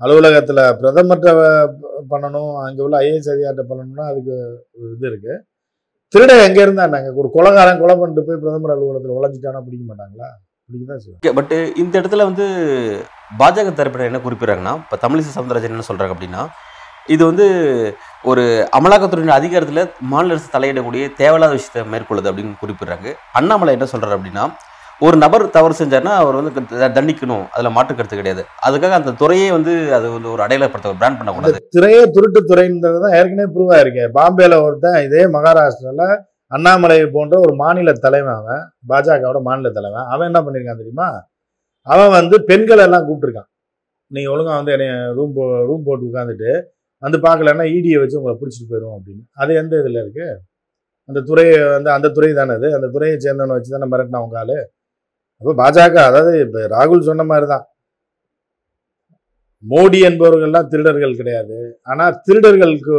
அலுவலகத்தில் 0.00 0.62
பிரதமர்கிட்ட 0.80 1.30
பண்ணணும் 2.12 2.52
அங்கே 2.64 2.82
உள்ள 2.86 2.96
ஐஏஎஸ் 3.04 3.32
அதிகாரிட்ட 3.34 3.64
பண்ணணும்னா 3.70 4.04
அதுக்கு 4.10 4.34
இது 4.94 5.06
இருக்குது 5.10 5.36
திருட 6.14 6.32
எங்கே 6.44 6.60
இருந்தா 6.64 6.84
நாங்கள் 6.92 7.16
ஒரு 7.20 7.28
கொலகாரன் 7.34 7.80
கொலை 7.80 7.94
பண்ணிட்டு 7.96 8.22
போய் 8.28 8.42
பிரதமர் 8.44 8.74
அலுவலகத்தில் 8.74 9.16
உழைஞ்சிட்டானா 9.16 9.60
பிடிக்க 9.64 9.84
மாட்டாங்களா? 9.88 10.28
பட் 11.36 11.52
இந்த 11.82 11.92
இடத்துல 12.00 12.24
வந்து 12.28 12.46
பாஜக 13.40 13.70
தரப்பினர் 13.78 14.10
என்ன 14.10 14.20
குறிப்பிட்றாங்கன்னா 14.24 14.72
இப்போ 14.82 14.96
தமிழிசை 15.04 15.30
சவுந்தரராஜன் 15.36 15.74
என்ன 15.74 15.86
சொல்கிறாங்க 15.88 16.14
அப்படின்னா 16.16 16.42
இது 17.14 17.22
வந்து 17.30 17.46
ஒரு 18.30 18.42
அமலாக்கத்துறையின் 18.78 19.38
அதிகாரத்தில் 19.38 19.82
மாநில 20.12 20.34
அரசு 20.34 20.48
தலையிடக்கூடிய 20.56 21.04
தேவையில்லாத 21.20 21.54
விஷயத்தை 21.58 21.84
மேற்கொள்ளுது 21.92 22.30
அப்படின்னு 22.30 22.60
குறிப்பிடுறாங்க. 22.62 23.14
அண்ணாமலை 23.38 23.74
என்ன 23.76 23.86
சொல்கிறார் 23.92 24.16
அப்படின்னா 24.16 24.44
ஒரு 25.06 25.16
நபர் 25.24 25.44
தவறு 25.56 25.74
செஞ்சார்னா 25.80 26.12
அவர் 26.20 26.38
வந்து 26.38 26.52
தண்டிக்கணும். 26.96 27.44
அதில் 27.54 27.74
மாற்று 27.76 27.92
கருத்து 27.98 28.20
கிடையாது. 28.20 28.42
அதுக்காக 28.68 28.96
அந்த 29.00 29.14
துறையே 29.20 29.48
வந்து 29.56 29.72
அது 29.98 30.06
வந்து 30.16 30.32
ஒரு 30.34 30.42
அடையாளப்படுத்த 30.46 30.92
ஒரு 30.92 31.00
பிராண்ட் 31.02 31.18
பண்ணக்கூடாது. 31.20 31.60
திரையே 31.76 32.02
திருட்டு 32.16 32.40
துறைன்றது 32.50 32.98
தான் 33.04 33.16
ஏற்கனவே 33.18 33.50
ப்ரூவ் 33.54 33.72
ஆயிருக்கு. 33.76 34.06
பாம்பேல 34.18 34.58
ஒருத்தன் 34.66 34.98
இதே 35.08 35.22
மகாராஷ்டிரால 35.36 36.08
அண்ணாமலை 36.52 36.96
போன்ற 37.16 37.34
ஒரு 37.44 37.52
மாநில 37.62 37.92
தலைவன் 38.04 38.36
அவன் 38.40 38.62
பாஜகவோட 38.90 39.38
மாநில 39.48 39.68
தலைவன். 39.78 40.06
அவன் 40.14 40.28
என்ன 40.30 40.40
பண்ணியிருக்கான் 40.46 40.80
தெரியுமா? 40.82 41.08
அவன் 41.86 42.12
வந்து 42.18 42.36
பெண்களை 42.50 42.82
எல்லாம் 42.88 43.06
கூப்பிட்டுருக்கான். 43.08 43.48
நீங்கள் 44.10 44.32
ஒழுங்கா 44.34 44.54
வந்து 44.60 44.72
என்னைய 44.76 44.92
ரூம் 45.18 45.34
போ 45.38 45.44
ரூம் 45.68 45.86
போட்டு 45.88 46.06
உட்காந்துட்டு 46.10 46.50
வந்து 47.02 47.18
பார்க்கலன்னா 47.26 47.64
ஈடியை 47.76 47.98
வச்சு 48.02 48.18
உங்களை 48.20 48.34
பிடிச்சிட்டு 48.40 48.70
போயிடும் 48.70 48.94
அப்படின்னு. 48.98 49.22
அது 49.42 49.50
எந்த 49.62 49.72
இதில் 49.82 50.00
இருக்குது 50.04 50.28
அந்த 51.08 51.20
துறையை 51.28 51.58
வந்து 51.76 51.90
அந்த 51.96 52.08
துறை 52.16 52.30
தானே 52.38 52.54
அது 52.58 52.68
அந்த 52.78 52.88
துறையை 52.94 53.16
சேர்ந்தவனை 53.24 53.54
வச்சு 53.58 53.74
தானே 53.74 53.86
மிரட்டினா 53.92 54.20
உங்க 54.26 54.36
ஆள்? 54.42 54.56
அப்போ 55.42 55.52
பாஜக 55.60 55.96
அதாவது 56.10 56.32
இப்போ 56.44 56.60
ராகுல் 56.74 57.06
சொன்ன 57.08 57.24
மாதிரி 57.30 57.46
தான் 57.54 57.64
மோடி 59.64 59.98
என்பவர்கள்லாம் 60.08 60.68
திருடர்கள் 60.72 61.18
கிடையாது. 61.20 61.56
ஆனால் 61.90 62.16
திருடர்களுக்கு 62.26 62.94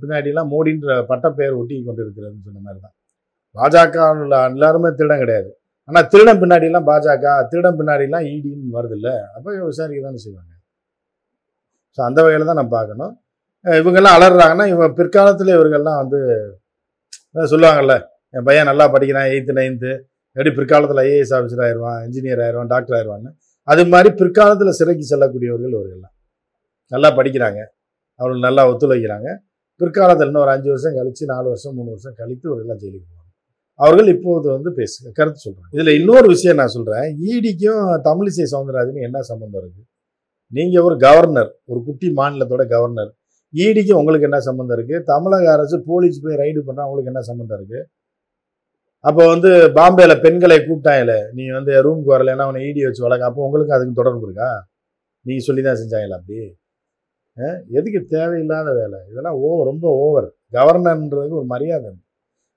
பின்னாடிலாம் 0.00 0.50
மோடின்ற 0.54 0.96
பட்டப்பெயர் 1.10 1.58
ஒட்டி 1.60 1.74
கொண்டு 1.88 2.02
இருக்கிறதுன்னு 2.04 2.44
சொன்ன 2.46 2.62
மாதிரி 2.66 2.80
தான் 2.86 2.94
பாஜக 3.56 3.96
எல்லாருமே 4.50 4.90
திருடம் 4.98 5.22
கிடையாது. 5.24 5.50
ஆனால் 5.88 6.06
திருடம் 6.12 6.40
பின்னாடிலாம் 6.42 6.86
பாஜக 6.90 7.34
திருடம் 7.52 7.78
பின்னாடிலாம் 7.80 8.26
ஈடின்னு 8.32 8.76
வருது 8.78 8.96
இல்லை 8.98 9.14
அப்போ 9.36 9.50
விசாரிக்க 9.70 10.00
தானே 10.08 10.20
செய்வாங்க. 10.24 10.52
ஸோ 11.98 12.00
அந்த 12.08 12.18
வகையில் 12.24 12.50
தான் 12.50 12.60
நம்ம 12.60 12.72
பார்க்கணும். 12.78 13.12
இவங்கெல்லாம் 13.64 14.16
அலறாங்கன்னா 14.18 14.66
இவங்க 14.72 14.88
பிற்காலத்தில் 14.98 15.56
இவர்கள்லாம் 15.58 16.00
வந்து 16.02 16.18
சொல்லுவாங்கள்ல 17.34 17.50
சொல்லுவாங்கல்ல 17.52 17.94
என் 18.34 18.46
பையன் 18.48 18.68
நல்லா 18.70 18.84
படிக்கிறான் 18.94 19.30
எயித்து 19.32 19.52
நைன்த்து 19.58 19.90
எப்படி 20.36 20.50
பிற்காலத்தில் 20.58 21.00
ஐஏஎஸ் 21.04 21.34
ஆஃபீஸர் 21.36 21.62
ஆயிடுவான் 21.66 21.98
இன்ஜினியர் 22.06 22.42
ஆயிடுவான் 22.44 22.70
டாக்டர் 22.74 22.96
ஆயிடுவான்னு 22.98 23.30
அது 23.68 23.82
மாதிரி 23.92 24.10
பிற்காலத்தில் 24.20 24.76
சிறைக்கு 24.78 25.04
செல்லக்கூடியவர்கள் 25.10 25.74
இவர்கள்லாம். 25.76 26.14
நல்லா 26.92 27.08
படிக்கிறாங்க. 27.18 27.60
அவர்கள் 28.20 28.46
நல்லா 28.48 28.62
ஒத்துழைக்கிறாங்க. 28.70 29.28
பிற்காலத்தில் 29.80 30.28
இன்னும் 30.30 30.44
ஒரு 30.44 30.52
அஞ்சு 30.54 30.68
வருஷம் 30.72 30.96
கழித்து 30.98 31.24
நாலு 31.32 31.46
வருஷம் 31.52 31.74
மூணு 31.78 31.90
வருஷம் 31.94 32.16
கழித்து 32.20 32.44
இவர்கள்லாம் 32.48 32.80
ஜெயிலுக்கு 32.82 33.06
போவாங்க. 33.08 33.26
அவர்கள் 33.80 34.08
இப்போது 34.14 34.46
வந்து 34.56 34.70
பேசு 34.78 34.96
கருத்து 35.18 35.40
சொல்கிறாங்க 35.44 35.70
இதில் 35.76 35.96
இன்னொரு 35.98 36.26
விஷயம் 36.34 36.58
நான் 36.60 36.74
சொல்கிறேன் 36.76 37.08
ஈடிக்கும் 37.30 37.84
தமிழிசை 38.08 38.46
சவுந்தரராஜனும் 38.54 39.06
என்ன 39.08 39.18
சம்மந்தம் 39.30 39.60
இருக்குது 39.62 39.86
நீங்கள் 40.52 40.84
ஒரு 40.88 40.96
கவர்னர் 41.06 41.50
ஒரு 41.70 41.80
குட்டி 41.86 42.08
மாநிலத்தோட 42.18 42.64
கவர்னர் 42.74 43.10
ஈடிக்கு 43.54 43.92
உங்களுக்கு 44.00 44.28
என்ன 44.28 44.40
சம்மந்தம் 44.48 44.76
இருக்குது 44.78 45.04
தமிழக 45.12 45.46
அரசு 45.56 45.76
போலீஸ் 45.90 46.18
போய் 46.24 46.40
ரைடு 46.42 46.60
பண்ணா 46.68 46.86
உங்களுக்கு 46.88 47.12
என்ன 47.12 47.22
சம்மந்தம் 47.30 47.58
இருக்குது 47.58 47.82
அப்போ 49.04 49.22
வந்து 49.32 49.50
பாம்பேல 49.76 50.14
பெண்களை 50.24 50.56
கூப்பிட்டாங்கல்ல. 50.60 51.14
நீ 51.36 51.44
வந்து 51.58 51.72
ரூமுக்கு 51.86 52.14
வரலைன்னா 52.14 52.46
அவனை 52.48 52.62
ஈடி 52.68 52.80
வச்சு 52.86 53.04
வளர்க்க. 53.06 53.30
அப்போ 53.30 53.42
உங்களுக்கு 53.48 53.76
அதுக்கு 53.76 53.98
தொடர்பு 54.00 54.26
இருக்கா? 54.28 54.48
நீங்கள் 55.26 55.46
சொல்லி 55.48 55.62
தான் 55.68 55.80
செஞ்சாங்களா 55.82 56.18
அப்படி 56.20 56.40
எதுக்கு 57.78 58.00
தேவையில்லாத 58.12 58.68
வேலை? 58.80 58.98
இதெல்லாம் 59.10 59.36
ஓவர் 59.46 59.68
ரொம்ப 59.70 59.86
ஓவர் 60.04 60.28
கவர்னர்ன்றது 60.56 61.34
ஒரு 61.40 61.46
மரியாதை 61.54 61.90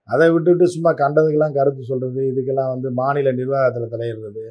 அதை 0.09 0.27
விட்டுவிட்டு 0.35 0.65
சும்மா 0.75 0.91
கண்டதுக்கெல்லாம் 1.01 1.57
கருத்து 1.57 1.83
சொல்கிறது 1.89 2.21
இதுக்கெல்லாம் 2.31 2.71
வந்து 2.73 2.87
மாநில 2.99 3.31
நிர்வாகத்தில் 3.39 3.91
தலையிடுறது 3.93 4.43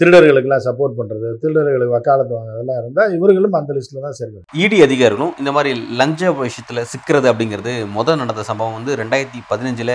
திருடர்களுக்கெல்லாம் 0.00 0.64
சப்போர்ட் 0.66 0.96
பண்ணுறது 0.98 1.28
திருடர்களுக்கு 1.42 1.96
வக்காலத்து 1.96 2.34
வாங்குறதெல்லாம் 2.36 2.78
இருந்தால் 2.82 3.12
இவர்களும் 3.16 3.56
அந்த 3.58 3.74
லிஸ்ட்டில் 3.76 4.06
தான் 4.06 4.16
சேர்க்கணும். 4.18 4.46
இடி 4.64 4.78
அதிகாரிகளும் 4.86 5.34
இந்த 5.42 5.50
மாதிரி 5.56 5.72
லஞ்ச 6.00 6.32
விஷயத்தில் 6.40 6.88
சிக்கிறது 6.92 7.28
அப்படிங்கிறது 7.32 7.74
முதல் 7.98 8.20
நடந்த 8.22 8.44
சம்பவம் 8.50 8.78
வந்து 8.78 8.94
ரெண்டாயிரத்தி 9.02 9.42
பதினஞ்சில் 9.50 9.94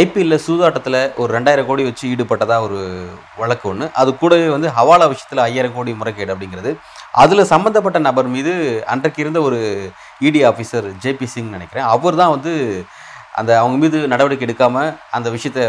ஐபிஎல்ல 0.00 0.36
சூதாட்டத்தில் 0.44 0.98
ஒரு 1.22 1.30
ரெண்டாயிரம் 1.36 1.66
கோடி 1.68 1.82
வச்சு 1.88 2.04
ஈடுபட்டதா 2.12 2.56
ஒரு 2.66 2.78
வழக்கு 3.40 3.66
ஒன்று 3.70 3.86
அது 4.00 4.10
கூடவே 4.22 4.46
வந்து 4.54 4.68
ஹவாலா 4.78 5.06
விஷயத்தில் 5.12 5.42
ஐயாயிரம் 5.44 5.76
கோடி 5.76 5.92
முறைகேடு 6.00 6.32
அப்படிங்கிறது. 6.34 6.70
அதில் 7.22 7.50
சம்மந்தப்பட்ட 7.52 7.98
நபர் 8.08 8.28
மீது 8.36 8.52
அன்றைக்கு 8.92 9.22
இருந்த 9.24 9.40
ஒரு 9.48 9.60
இடி 10.28 10.42
ஆஃபீஸர் 10.50 10.88
ஜேபி 11.04 11.28
சிங் 11.34 11.54
நினைக்கிறேன். 11.56 11.88
அவர் 11.94 12.20
தான் 12.22 12.34
வந்து 12.36 12.52
அந்த 13.40 13.52
அவங்க 13.60 13.76
மீது 13.84 13.98
நடவடிக்கை 14.10 14.44
எடுக்காமல் 14.46 14.90
அந்த 15.16 15.28
விஷயத்தை 15.36 15.62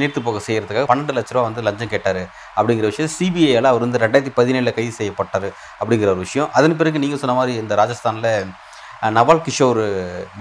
நீர்த்து 0.00 0.20
போக 0.26 0.40
செய்கிறதுக்காக 0.46 0.88
பன்னெண்டு 0.90 1.14
லட்ச 1.18 1.32
ரூபா 1.34 1.44
வந்து 1.48 1.62
லஞ்சம் 1.68 1.92
கேட்டார் 1.92 2.22
அப்படிங்கிற 2.56 2.88
விஷயம் 2.90 3.14
சிபிஐயால் 3.18 3.70
அவர் 3.70 3.84
வந்து 3.86 4.02
ரெண்டாயிரத்தி 4.04 4.34
பதினேழில் 4.40 4.76
கைது 4.78 4.92
செய்யப்பட்டார் 4.98 5.48
அப்படிங்கிற 5.80 6.10
ஒரு 6.14 6.24
விஷயம். 6.26 6.50
அதன் 6.58 6.80
பிறகு 6.80 7.02
நீங்கள் 7.04 7.22
சொன்ன 7.22 7.36
மாதிரி 7.38 7.54
இந்த 7.62 7.74
ராஜஸ்தானில் 7.82 8.32
நவால் 9.16 9.42
கிஷோர் 9.46 9.80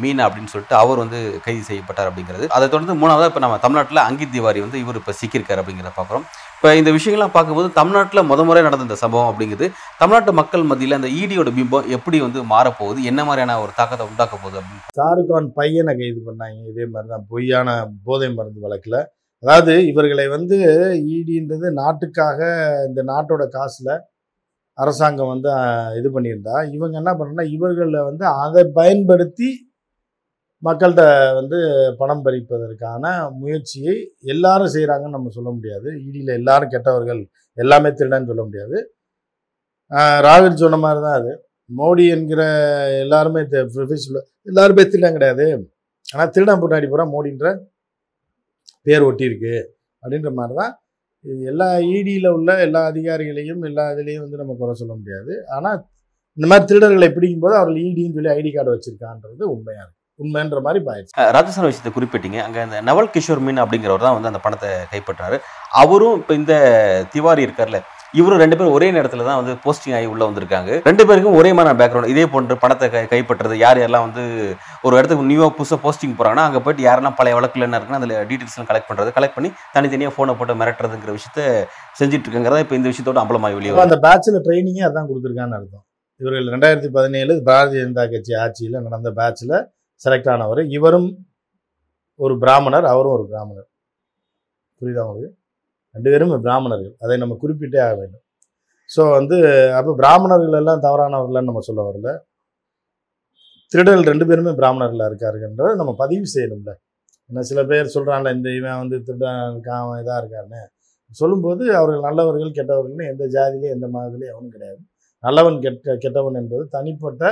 மீனா 0.02 0.24
அப்படின்னு 0.28 0.52
சொல்லிட்டு 0.54 0.76
அவர் 0.82 1.02
வந்து 1.04 1.20
கைது 1.46 1.64
செய்யப்பட்டார் 1.70 2.10
அப்படிங்கிறது. 2.10 2.46
அதை 2.56 2.66
தொடர்ந்து 2.68 2.96
மூணாவதாக 3.02 3.32
இப்போ 3.32 3.42
நம்ம 3.46 3.58
தமிழ்நாட்டில் 3.66 4.02
அங்கித் 4.08 4.34
திவாரி 4.36 4.60
வந்து 4.66 4.82
இவர் 4.84 5.00
இப்போ 5.02 5.14
சிக்கியிருக்காரு 5.22 5.62
அப்படிங்கிறத 5.62 5.94
பார்க்குறோம். 6.00 6.26
இப்போ 6.56 6.72
இந்த 6.82 6.92
விஷயங்கள்லாம் 6.98 7.36
பார்க்கும்போது 7.38 7.70
தமிழ்நாட்டில் 7.80 8.28
முத 8.32 8.44
முறை 8.50 8.62
நடந்த 8.68 8.88
இந்த 8.88 8.98
சம்பவம் 9.04 9.30
அப்படிங்கிறது 9.32 9.68
தமிழ்நாட்டு 10.02 10.34
மக்கள் 10.40 10.68
மத்தியில் 10.72 10.98
அந்த 11.00 11.10
ஈடியோட 11.22 11.52
பிம்பம் 11.58 11.90
எப்படி 11.98 12.20
வந்து 12.26 12.42
மாறப்போகுது? 12.54 13.00
என்ன 13.12 13.24
மாதிரியான 13.30 13.58
ஒரு 13.64 13.74
தாக்கத்தை 13.80 14.06
உண்டாக்க 14.12 14.36
போகுது 14.44 14.60
அப்படின்னு 14.60 14.94
ஷாருக்கான் 15.00 15.50
பையனை 15.60 15.96
கைது 16.02 16.22
பண்ணாங்க. 16.30 16.60
இதே 16.74 16.86
மாதிரி 16.94 17.10
தான் 17.16 17.26
பொய்யான 17.34 17.76
போதை 18.04 18.30
மருந்து 18.38 18.66
வழக்கில். 18.68 19.00
அதாவது 19.44 19.74
இவர்களை 19.92 20.26
வந்து 20.36 20.58
ஈடின்றது 21.16 21.68
நாட்டுக்காக 21.82 22.40
இந்த 22.88 23.02
நாட்டோட 23.12 23.44
காசில் 23.58 23.94
அரசாங்கம் 24.78 25.32
வந்து 25.34 25.50
இது 26.00 26.10
பண்ணியிருந்தா. 26.16 26.56
இவங்க 26.76 26.96
என்ன 27.02 27.12
பண்ணா 27.20 27.44
இவர்களை 27.56 28.02
வந்து 28.10 28.26
அதை 28.46 28.64
பயன்படுத்தி 28.80 29.50
மக்கள்கிட்ட 30.64 31.04
வந்து 31.40 31.58
பணம் 32.00 32.24
பறிப்பதற்கான 32.26 33.04
முயற்சியை 33.42 33.94
எல்லாரும் 34.34 34.74
செய்கிறாங்கன்னு 34.76 35.18
நம்ம 35.18 35.32
சொல்ல 35.38 35.50
முடியாது. 35.58 35.90
ஈடியில் 36.08 36.38
எல்லாரும் 36.40 36.74
கெட்டவர்கள் 36.74 37.22
எல்லாமே 37.58 37.90
திருடன்னு 38.00 38.30
சொல்ல 38.32 38.44
முடியாது. 38.50 38.78
ராகுல் 40.28 40.62
சொன்ன 40.64 40.80
மாதிரி 40.86 41.02
தான் 41.08 41.18
அது. 41.22 41.32
மோடி 41.70 42.06
என்கிற 42.16 42.42
எல்லாருமே 43.04 43.42
எல்லாருமே 44.52 44.84
திருடன் 44.94 45.18
கிடையாது. 45.18 45.46
ஆனால் 46.06 46.32
திருடன் 46.36 46.62
பின்னாடி 46.64 46.88
பூரா 46.92 47.06
மோடின்ற 47.16 47.48
பேர் 48.88 49.06
ஒட்டியிருக்கு 49.10 49.56
அப்படின்ற 50.04 50.30
மாதிரி 50.40 50.56
தான் 50.62 50.74
இது 51.26 51.40
எல்லா 51.52 51.68
ஈடியில் 51.96 52.30
உள்ள 52.36 52.52
எல்லா 52.66 52.82
அதிகாரிகளையும் 52.92 53.64
எல்லா 53.70 53.84
இதுலேயும் 53.94 54.24
வந்து 54.26 54.40
நம்ம 54.42 54.54
குறை 54.62 54.74
சொல்ல 54.82 54.94
முடியாது. 55.00 55.34
ஆனால் 55.56 55.80
இந்த 56.38 56.48
மாதிரி 56.52 56.68
திருடர்களை 56.70 57.10
பிடிக்கும்போது 57.16 57.56
அவர்கள் 57.60 57.82
ஈடின்னு 57.88 58.18
சொல்லி 58.18 58.32
ஐடி 58.38 58.52
கார்டு 58.54 58.74
வச்சிருக்கான்றது 58.76 59.44
உண்மையாக 59.56 59.84
இருக்கும் 59.84 59.98
உண்மைன்ற 60.24 60.60
மாதிரி 60.66 60.80
பாயிடுச்சு. 60.88 61.14
ராஜஸ்தான் 61.36 61.68
விஷயத்தை 61.68 61.92
குறிப்பிட்டீங்க. 61.98 62.40
அங்கே 62.48 62.62
இந்த 62.68 62.80
நவல் 62.90 63.12
கிஷோர் 63.14 63.44
மீன் 63.46 63.62
அப்படிங்கிறவர் 63.64 64.06
தான் 64.06 64.18
வந்து 64.18 64.32
அந்த 64.32 64.42
பணத்தை 64.46 64.70
கைப்பற்றாரு. 64.92 65.38
அவரும் 65.82 66.18
இப்போ 66.22 66.34
இந்த 66.42 66.56
திவாரி 67.14 67.44
இருக்கார்ல 67.48 67.80
இவரும் 68.20 68.42
ரெண்டு 68.44 68.56
பேரும் 68.58 68.76
ஒரே 68.78 68.88
நேரத்தில் 68.96 69.26
தான் 69.28 69.40
வந்து 69.40 69.54
போஸ்டிங் 69.66 69.96
ஆகி 69.98 70.08
உள்ள 70.14 70.24
வந்திருக்காங்க. 70.28 70.72
ரெண்டு 70.90 71.04
பேருக்கும் 71.10 71.38
ஒரே 71.40 71.52
மாதிரி 71.58 71.78
பேக்ரவுண்ட் 71.82 72.12
இதே 72.14 72.26
போன்று 72.34 72.56
பணத்தை 72.64 72.88
கை 72.96 73.04
கைப்பற்றுறது 73.14 73.56
யார் 73.64 73.80
யாரெல்லாம் 73.82 74.06
வந்து 74.08 74.24
ஒரு 74.86 74.94
இடத்துக்கு 75.00 75.28
நியூவாக 75.30 75.54
புதுசாக 75.60 75.80
போஸ்டிங் 75.86 76.16
போகிறாங்கன்னா 76.18 76.46
அங்கே 76.48 76.62
போயிட்டு 76.66 76.84
யாரெல்லாம் 76.88 77.18
பழைய 77.20 77.38
வழக்கில் 77.38 77.66
என்ன 77.68 77.80
இருக்குன்னு 77.80 78.02
அதில் 78.02 78.16
டீட்டெயில்ஸ்லாம் 78.32 78.70
கலெக்ட் 78.72 78.90
பண்ணுறது 78.90 79.16
கலெக்ட் 79.18 79.38
பண்ணி 79.38 79.52
தனித்தனியாக 79.76 80.16
ஃபோனை 80.18 80.36
போட்டு 80.42 80.60
மிரட்டுறதுங்கிற 80.62 81.14
விஷயத்த 81.20 81.42
செஞ்சுட்டு 82.02 82.26
இருக்காங்கிறத 82.28 82.62
இப்போ 82.66 82.78
இந்த 82.80 82.88
விஷயத்தோட 82.92 83.24
அம்பலமாகி 83.26 83.58
வெளியே. 83.60 83.74
அந்த 83.88 84.00
பேட்சில் 84.08 84.42
ட்ரைனிங்கே 84.48 84.86
அதான் 84.90 85.10
கொடுத்துருக்கான்னு 85.12 85.58
அர்த்தம். 85.60 85.86
இவர்கள் 86.22 86.54
ரெண்டாயிரத்தி 86.56 86.90
பதினேழு 86.98 87.34
பாரதிய 87.50 87.84
ஜனதா 87.86 88.04
கட்சி 88.14 88.34
ஆட்சியில் 88.44 88.84
நடந்த 88.88 89.12
பேட்சில் 89.20 89.58
செலக்ட் 90.02 90.32
ஆனவர். 90.34 90.62
இவரும் 90.78 91.10
ஒரு 92.20 92.34
பிராமணர் 92.44 92.88
அவரும் 92.94 93.16
ஒரு 93.18 93.26
பிராமணர். 93.32 93.68
புரியுதா 94.82 95.04
உங்களுக்கு? 95.08 95.30
ரெண்டு 95.96 96.10
பேரும் 96.12 96.34
பிராமணர்கள். 96.48 96.94
அதை 97.04 97.16
நம்ம 97.24 97.38
குறிப்பிட்டே 97.44 97.80
ஆக 97.86 97.94
வேண்டும். 98.02 98.24
ஸோ 98.90 99.02
வந்து 99.18 99.38
அப்போ 99.78 99.92
பிராமணர்கள் 100.02 100.60
எல்லாம் 100.62 100.84
தவறானவர்கள்னு 100.88 101.50
நம்ம 101.50 101.64
சொல்ல 101.70 101.82
வரல. 101.90 102.10
திருடர்கள் 103.72 104.12
ரெண்டு 104.14 104.26
பேருமே 104.30 104.54
பிராமணர்களாக 104.62 105.10
இருக்காருன்றதை 105.12 105.74
நம்ம 105.82 105.92
பதிவு 106.04 106.26
செய்யணும்ல. 106.36 106.72
ஏன்னா 107.30 107.42
சில 107.50 107.62
பேர் 107.70 107.94
சொல்கிறான்ல 107.96 108.32
இந்த 108.38 108.50
இவன் 108.60 108.80
வந்து 108.84 108.98
திருடன் 109.08 109.42
இருக்கான் 109.52 109.82
அவன் 109.84 110.00
இதாக 110.02 110.18
இருக்கான்னு 110.22 110.62
சொல்லும்போது 111.20 111.64
அவர்கள் 111.80 112.06
நல்லவர்கள் 112.08 112.58
கெட்டவர்கள்னு 112.58 113.06
எந்த 113.12 113.24
ஜாதியிலையும் 113.36 113.76
எந்த 113.78 113.88
மாதிரிலையும் 113.96 114.34
அவனும் 114.36 114.54
கிடையாது. 114.56 114.82
நல்லவன் 115.24 115.58
கெட்ட 115.66 115.96
கெட்டவன் 116.06 116.38
என்பது 116.42 116.64
தனிப்பட்ட 116.76 117.24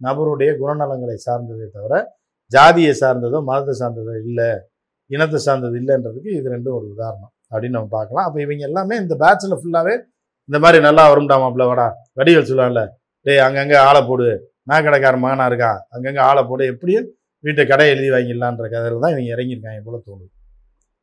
நபருடைய 0.00 0.50
குணநலங்களை 0.60 1.16
சார்ந்ததே 1.26 1.66
தவிர 1.76 1.94
ஜாதியை 2.52 2.92
சார்ந்ததோ 3.02 3.38
மதத்தை 3.50 3.74
சார்ந்ததோ 3.82 4.14
இல்லை 4.26 4.48
இனத்தை 5.10 5.38
சார்ந்தது 5.46 5.76
இல்லைன்றதுக்கு 5.80 6.30
இது 6.38 6.48
ரெண்டும் 6.54 6.76
ஒரு 6.78 6.86
உதாரணம். 6.94 7.32
அப்படின்னு 7.52 7.76
நம்ம 7.78 7.92
பார்க்கலாம். 7.98 8.26
அப்போ 8.28 8.38
இவங்க 8.44 8.64
எல்லாமே 8.70 8.96
இந்த 9.02 9.14
பேட்சில் 9.22 9.60
ஃபுல்லாகவே 9.60 9.94
இந்த 10.48 10.58
மாதிரி 10.64 10.78
நல்லா 10.88 11.04
வரும்டாமாப்ல 11.12 11.44
மாப்பிள்ள 11.44 11.64
வாடா. 11.70 11.88
வடிவேல் 12.18 12.80
டேய் 13.26 13.44
அங்கங்கே 13.46 13.78
ஆளை 13.88 14.00
போடு. 14.08 14.26
நான் 14.68 14.84
கடைக்காரன் 14.86 15.22
மகனா 15.22 15.46
இருக்கான் 15.50 15.78
அங்கங்கே 15.94 16.20
ஆளை 16.28 16.42
போடு. 16.50 16.64
எப்படியும் 16.72 17.06
வீட்டை 17.44 17.62
கடை 17.70 17.86
எழுதி 17.94 18.08
வாங்கிடலான்ற 18.14 18.66
கதையில் 18.74 19.02
தான் 19.04 19.12
இவங்க 19.14 19.28
இறங்கியிருக்காங்க 19.34 19.80
போல 19.86 19.98
தோணுது. 20.06 20.30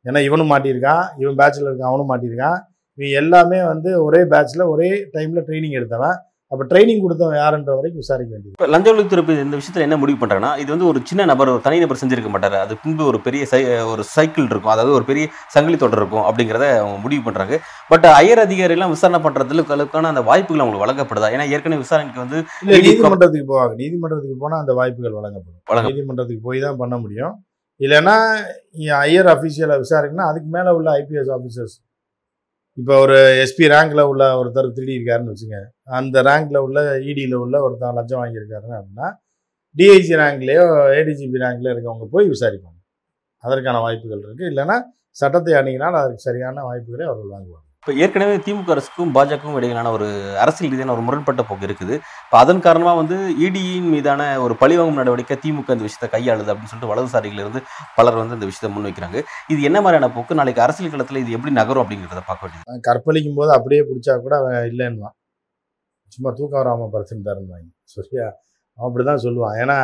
ஏன்னா 0.04 0.20
இவனும் 0.28 0.50
மாட்டியிருக்கான். 0.52 1.04
இவன் 1.22 1.38
பேட்சில் 1.40 1.68
இருக்கான் 1.68 1.90
அவனும் 1.92 2.10
மாட்டியிருக்கான். 2.12 2.58
இவன் 2.98 3.14
எல்லாமே 3.22 3.58
வந்து 3.72 3.90
ஒரே 4.06 4.20
பேட்சில் 4.32 4.64
ஒரே 4.72 4.90
டைமில் 5.14 5.46
ட்ரைனிங் 5.48 5.76
எடுத்தவன். 5.78 6.16
அப்போ 6.48 6.64
ட்ரைனிங் 6.64 7.00
கொடுத்தவன் 7.00 7.38
யாருன்ற 7.38 7.70
வரைக்கும் 7.76 8.02
விசாரிக்க 8.04 8.30
வேண்டியது. 8.34 8.50
இப்போ 8.50 8.66
லஞ்ச 8.66 8.92
ஒழிப்புத்துறை 8.92 9.42
இந்த 9.42 9.56
விஷயத்தில் 9.56 9.82
என்ன 9.82 9.96
முடிவு 9.96 10.26
பண்ணுறாங்கன்னா 10.26 10.58
இது 10.58 10.70
வந்து 10.70 10.86
ஒரு 10.86 11.00
சின்ன 11.04 11.24
நபர் 11.24 11.48
ஒரு 11.48 11.60
தனிநபர் 11.60 11.96
செஞ்சிருக்க 12.06 12.28
மாட்டார். 12.28 12.54
அது 12.54 12.76
பின்பு 12.76 13.04
ஒரு 13.04 13.20
பெரிய 13.20 13.46
சை 13.46 13.82
ஒரு 13.82 14.04
சைக்கிள் 14.04 14.44
இருக்கும். 14.44 14.70
அதாவது 14.70 14.94
ஒரு 14.94 15.04
பெரிய 15.04 15.26
சங்கிலி 15.48 15.76
தொடர் 15.76 15.98
இருக்கும் 15.98 16.20
அப்படிங்கிறத 16.20 16.76
அவங்க 16.78 16.98
முடிவு 16.98 17.30
பண்ணுறாங்க 17.30 17.56
பட் 17.88 18.04
ஐயர் 18.04 18.38
அதிகாரிலாம் 18.38 18.88
விசாரணை 18.88 19.30
பண்ணுறதுக்கான 19.30 20.02
அந்த 20.02 20.20
வாய்ப்புகள் 20.20 20.66
அவங்களுக்கு 20.66 20.84
வழங்கப்படுதா? 20.84 21.28
ஏன்னா 21.28 21.48
ஏற்கனவே 21.50 21.80
விசாரணைக்கு 21.80 22.20
வந்து 22.20 22.38
நீதிமன்றத்துக்கு 22.62 23.48
போவாங்க. 23.52 23.74
நீதிமன்றத்துக்கு 23.74 24.36
போனால் 24.38 24.60
அந்த 24.60 24.72
வாய்ப்புகள் 24.72 25.12
வழங்கப்படும். 25.12 25.60
வழங்க- 25.64 25.90
நீதிமன்றத்துக்கு 25.90 26.42
போய் 26.42 26.60
தான் 26.60 26.76
பண்ண 26.76 26.98
முடியும். 26.98 27.34
இல்லைன்னா 27.80 28.14
ஐயர் 28.98 29.26
அஃபீஷியலை 29.26 29.80
விசாரிக்கணும்னா 29.82 30.28
அதுக்கு 30.30 30.48
மேலே 30.50 30.70
உள்ள 30.70 30.90
ஐபிஎஸ் 30.98 31.32
ஆஃபீஸர்ஸ் 31.36 31.74
இப்போ 32.78 32.94
ஒரு 33.04 33.18
எஸ்பி 33.42 33.66
ரேங்க்ல 33.72 34.02
உள்ள 34.10 34.22
ஒருத்தர் 34.40 34.74
திருடி 34.78 34.92
இருக்காருன்னு 34.98 35.32
வச்சுங்க. 35.32 35.58
அந்த 35.98 36.16
ரேங்க்ல 36.28 36.58
உள்ள 36.66 36.78
இடியில் 37.10 37.36
உள்ள 37.44 37.56
ஒருத்தர் 37.66 37.96
லஞ்சம் 37.98 38.20
வாங்கியிருக்காரு 38.22 38.68
அப்படின்னா 38.78 39.08
டிஐஜி 39.76 40.14
ரேங்க்லேயோ 40.22 40.66
ஏடிஜிபி 40.98 41.38
ரேங்க்லேயோ 41.44 41.72
இருக்கவங்க 41.74 42.06
போய் 42.14 42.26
விசாரிப்பாங்க. 42.34 42.78
அதற்கான 43.44 43.80
வாய்ப்புகள் 43.86 44.22
இருக்குது 44.26 44.50
இல்லைன்னா 44.52 44.76
சட்டத்தை 45.20 45.52
அணுகினால் 45.60 46.00
அதற்கு 46.02 46.26
சரியான 46.28 46.62
வாய்ப்புகளை 46.68 47.04
அவர்கள் 47.08 47.34
வாங்குவாங்க 47.36 47.65
இப்போ 47.86 47.98
ஏற்கனவே 48.04 48.36
திமுக 48.44 48.70
அரசுக்கும் 48.74 49.10
பாஜகவுக்கும் 49.16 49.56
இடையிலான 49.58 49.90
ஒரு 49.96 50.06
அரசியல் 50.42 50.70
ரீதியான 50.72 50.92
ஒரு 50.94 51.02
முரண்பட்ட 51.08 51.42
போக்கு 51.48 51.66
இருக்குது. 51.68 51.94
இப்போ 52.24 52.36
அதன் 52.40 52.62
காரணமாக 52.64 52.96
வந்து 53.00 53.16
இடியின் 53.46 53.86
மீதான 53.92 54.22
ஒரு 54.44 54.54
பழிவாங்கும் 54.62 54.98
நடவடிக்கை 55.00 55.36
திமுக 55.44 55.76
இந்த 55.76 55.84
விஷயத்தை 55.86 56.08
கையாளுது 56.14 56.50
அப்படின்னு 56.52 56.70
சொல்லிட்டு 56.70 56.90
வலதுசாரிகள் 56.92 57.42
இருந்து 57.42 57.60
பலர் 57.98 58.18
வந்து 58.20 58.36
இந்த 58.38 58.46
விஷயத்தை 58.50 58.70
முன்வைக்கிறாங்க. 58.76 59.20
இது 59.52 59.58
என்ன 59.68 59.80
மாதிரியான 59.86 60.08
போக்கு? 60.16 60.38
நாளைக்கு 60.40 60.64
அரசியல் 60.64 60.92
களத்தில் 60.94 61.20
இது 61.22 61.36
எப்படி 61.36 61.52
நகரும் 61.60 61.82
அப்படிங்கிறத 61.82 62.22
பார்க்க 62.30 62.46
வேண்டியது. 62.46 62.82
கற்பழிக்கும் 62.88 63.38
போது 63.38 63.52
அப்படியே 63.58 63.82
பிடிச்சா 63.90 64.16
கூட 64.24 64.34
அவன் 64.40 64.58
இல்லைன்னுவான். 64.70 65.14
சும்மா 66.16 66.32
தூக்கம் 66.40 66.60
வராமல் 66.62 66.92
படுத்துருந்தாருன்னு 66.96 67.62
சரியா? 67.96 68.26
அப்படிதான் 68.78 69.22
சொல்லுவான். 69.26 69.56
ஏன்னா 69.64 69.78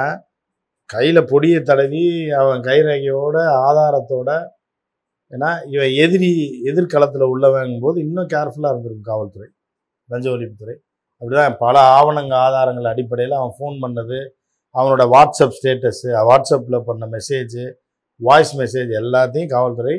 கையில் 0.95 1.29
பொடியை 1.35 1.61
தடவி 1.71 2.05
அவன் 2.41 2.67
கைரேகையோட 2.69 3.37
ஆதாரத்தோட 3.69 4.31
ஏன்னா 5.33 5.51
இவன் 5.75 5.93
எதிரி 6.05 6.31
எதிர்காலத்தில் 6.71 7.31
உள்ளவங்கும் 7.33 7.85
போது 7.85 7.97
இன்னும் 8.07 8.31
கேர்ஃபுல்லாக 8.35 8.73
இருந்திருக்கும் 8.75 9.11
காவல்துறை 9.11 9.49
லஞ்ச 10.09 10.27
ஒழிப்புத்துறை. 10.35 10.75
அப்படிதான் 11.23 11.57
பல 11.65 11.75
ஆவணங்கள் 11.99 12.41
ஆதாரங்கள் 12.47 12.89
அடிப்படையில் 12.93 13.37
அவன் 13.41 13.55
ஃபோன் 13.59 13.77
பண்ணது 13.85 14.19
அவனோட 14.75 15.05
வாட்ஸ்அப் 15.15 15.57
ஸ்டேட்டஸு 15.59 16.09
வாட்ஸ்அப்பில் 16.31 16.85
பண்ண 16.89 17.07
மெசேஜு 17.17 17.65
வாய்ஸ் 18.21 18.55
மெசேஜ் 18.61 18.91
எல்லாத்தையும் 19.01 19.53
காவல்துறை 19.55 19.95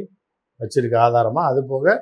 வச்சுருக்க 0.60 0.98
ஆதாரமாக 1.06 1.52
அது 1.52 1.62
போக 1.72 1.96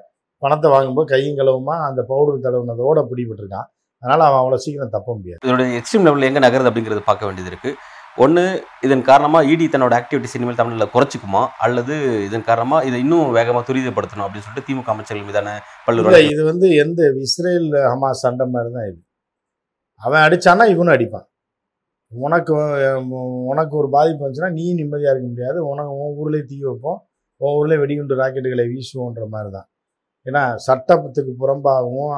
பணத்தை 0.44 0.68
வாங்கும்போது 0.74 1.10
கையும் 1.14 1.38
களவுமா 1.40 1.76
அந்த 1.88 2.02
பவுடர் 2.12 2.44
தடவுனதோட 2.46 3.00
பிடிபட்டிருக்கான். 3.10 3.68
அதனால் 4.04 4.24
அவன் 4.28 4.42
அவ்வளோ 4.42 4.60
சீக்கிரம் 4.64 4.94
தப்ப 4.96 5.10
முடியாது. 5.18 5.42
இதோட 5.46 5.64
எக்ஸ்ட்ரீம் 5.80 6.06
லெவலில் 6.08 6.28
எங்கே 6.30 6.42
நகருது 6.46 6.70
அப்படிங்கிறது 6.70 7.04
பார்க்க 7.10 7.28
வேண்டியது 7.28 7.52
இருக்குது 7.52 7.76
ஒன்று 8.24 8.44
இதன் 8.86 9.04
காரணமாக 9.10 9.50
இடி 9.52 9.66
தன்னோட 9.74 9.94
ஆக்டிவிட்டிஸ் 10.00 10.36
இனிமேல் 10.38 10.58
தமிழில் 10.60 10.92
குறைச்சிக்குமா? 10.94 11.42
அல்லது 11.66 11.96
இதன் 12.28 12.48
காரணமாக 12.50 12.88
இதை 12.88 12.98
இன்னும் 13.04 13.36
வேகமாக 13.38 13.64
துரிதப்படுத்தணும் 13.70 14.26
அப்படின்னு 14.26 14.46
சொல்லிட்டு 14.48 14.68
திமுக 14.70 14.92
அமைச்சர்கள் 14.94 15.28
மீதான 15.30 15.54
பல்வேறு. 15.86 16.22
இது 16.34 16.44
வந்து 16.52 16.70
எந்த 16.84 17.10
இஸ்ரேல் 17.26 17.70
ஹமாஸ் 17.92 18.24
சண்டை 18.26 18.48
மாதிரி 18.56 18.72
தான் 18.78 18.88
இது. 18.92 19.00
அவன் 20.02 20.24
அடிச்சானா 20.26 20.66
இவனும் 20.74 20.96
அடிப்பான். 20.96 21.28
உனக்கு 22.12 22.54
உனக்கு 23.52 23.76
ஒரு 23.82 23.90
பாதிப்பு 23.96 24.24
வந்துச்சுன்னா 24.24 24.52
நீ 24.58 24.66
நிம்மதியாக 24.80 25.14
இருக்க 25.14 25.28
முடியாது. 25.34 25.60
உனக்கு 25.72 25.94
உன் 26.02 26.18
ஊர்லேயே 26.22 26.46
தீ 26.50 26.58
வைப்போம். 26.68 27.00
உன் 27.42 27.56
ஊர்லேயே 27.60 27.82
வெடிகுண்டு 27.84 28.20
ராக்கெட்டுகளை 28.22 28.66
வீசுவோன்ற 28.74 29.26
மாதிரி 29.36 29.52
தான். 29.58 29.68
ஏன்னா 30.26 30.44
சட்டத்துக்கு 30.68 31.34
புறம்பாகவும் 31.42 32.12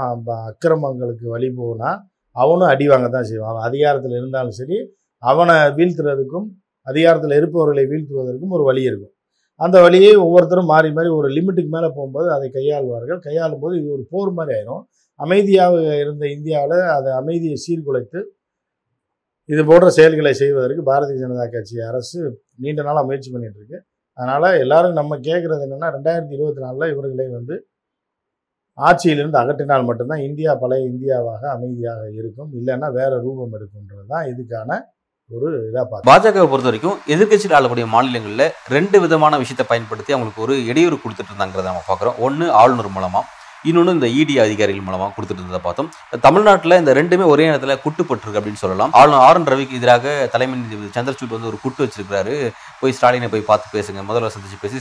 அக்கிரமங்களுக்கு 0.50 1.26
வழி 1.36 1.50
போகுனா 1.60 1.92
அவனும் 2.36 2.70
அடி 2.74 2.86
வாங்க 2.94 3.08
தான் 3.16 3.30
செய்வான். 3.32 3.62
அதிகாரத்தில் 3.70 4.18
இருந்தாலும் 4.20 4.58
சரி 4.60 4.78
அவனை 5.32 5.56
வீழ்த்துறதுக்கும் 5.78 6.48
அதிகாரத்தில் 6.88 7.36
இருப்பவர்களை 7.40 7.84
வீழ்த்துவதற்கும் 7.92 8.54
ஒரு 8.58 8.64
வழி 8.70 8.82
இருக்கும். 8.90 9.14
அந்த 9.60 9.78
வழியை 9.86 10.14
ஒவ்வொருத்தரும் 10.26 10.70
மாறி 10.74 10.90
மாறி 10.98 11.10
ஒரு 11.20 11.28
லிமிட்டுக்கு 11.36 11.72
மேலே 11.76 11.90
போகும்போது 11.98 12.28
அதை 12.36 12.48
கையாளுவார்கள். 12.56 13.20
கையாளும் 13.28 13.62
போது 13.64 13.74
இது 13.82 13.90
ஒரு 13.98 14.04
போர் 14.14 14.32
மாதிரி 14.38 14.54
ஆயிரும். 14.58 14.84
அமைதியாக 15.20 15.74
இருந்த 16.04 16.24
இந்தியாவில் 16.36 16.78
அதை 16.98 17.12
அமைதியை 17.22 17.58
சீர்குலைத்து 17.66 18.20
இது 19.50 19.62
போன்ற 19.70 19.88
செயல்களை 19.98 20.32
செய்வதற்கு 20.42 20.84
பாரதிய 20.90 21.18
ஜனதா 21.24 21.46
கட்சி 21.54 21.76
அரசு 21.90 22.20
நீண்ட 22.64 22.82
நாளாக 22.88 23.06
முயற்சி 23.08 23.30
பண்ணிட்டு 23.34 23.60
இருக்கு. 23.62 23.78
அதனால 24.18 24.50
எல்லாரும் 24.64 24.98
நம்ம 25.00 25.18
கேட்கறது 25.28 25.64
என்னன்னா 25.68 25.90
ரெண்டாயிரத்தி 25.96 26.36
இருபத்தி 26.38 26.62
நாலில் 26.66 26.92
இவர்களை 26.94 27.26
வந்து 27.38 27.56
ஆட்சியிலிருந்து 28.78 29.40
அகற்றினால் 29.42 29.88
மட்டும்தான் 29.90 30.24
இந்தியா 30.28 30.52
பழைய 30.64 30.84
இந்தியாவாக 30.92 31.44
அமைதியாக 31.56 32.04
இருக்கும். 32.20 32.50
இல்லைன்னா 32.60 32.88
வேற 33.00 33.12
ரூபம் 33.26 33.56
எடுக்கும்ன்றது 33.58 34.06
தான் 34.14 34.28
இதுக்கான 34.34 34.80
ஒரு 35.38 35.48
இதாக 35.68 35.86
பார்த்து. 35.92 36.08
பாஜகவை 36.10 36.48
பொறுத்த 36.50 36.70
வரைக்கும் 36.70 36.98
எதிர்க்கட்சியில் 37.14 37.56
ஆளக்கூடிய 37.60 37.86
மாநிலங்களில் 37.94 38.46
ரெண்டு 38.76 38.98
விதமான 39.04 39.38
விஷயத்தை 39.44 39.66
பயன்படுத்தி 39.72 40.14
அவங்களுக்கு 40.16 40.44
ஒரு 40.46 40.56
இடையூறு 40.72 40.98
கொடுத்துட்டு 41.04 41.32
இருந்தாங்கிறத 41.32 41.68
நம்ம 41.70 41.86
பார்க்குறோம். 41.88 42.18
ஒன்று 42.28 42.48
ஆளுநர் 42.62 42.96
மூலமாக 42.98 43.42
இன்னொன்று 43.70 43.96
இந்த 43.98 44.08
இடி 44.22 44.34
அதிகாரிகள் 44.46 44.88
மூலமாக 44.88 45.14
கொடுத்துட்டு 45.16 45.42
இருந்ததை 45.42 45.62
பார்த்தோம். 45.68 45.90
தமிழ்நாட்டில் 46.26 46.80
இந்த 46.82 46.94
ரெண்டுமே 47.00 47.26
ஒரே 47.34 47.44
நேரத்தில் 47.50 47.82
குட்டுப்பட்டிருக்கு 47.86 48.40
அப்படின்னு 48.40 48.62
சொல்லலாம். 48.64 48.92
ஆளுநர் 49.00 49.24
ஆர் 49.28 49.40
என் 49.40 49.50
ரவிக்கு 49.54 49.78
எதிராக 49.80 50.06
தலைமை 50.34 50.56
நீதிபதி 50.62 50.90
சந்திரசூட் 50.98 51.36
வந்து 51.36 51.50
ஒரு 51.52 51.60
குட்டு 51.66 51.84
வச்சிருக்கிறாரு. 51.84 52.36
போய் 52.82 52.96
ஸ்டாலினை 52.98 53.30
போய் 53.36 53.50
பார்த்து 53.52 53.76
பேசுங்க 53.78 54.04
முதல்வர் 54.10 54.36
சந்திச்சு 54.36 54.60
பேசி 54.66 54.80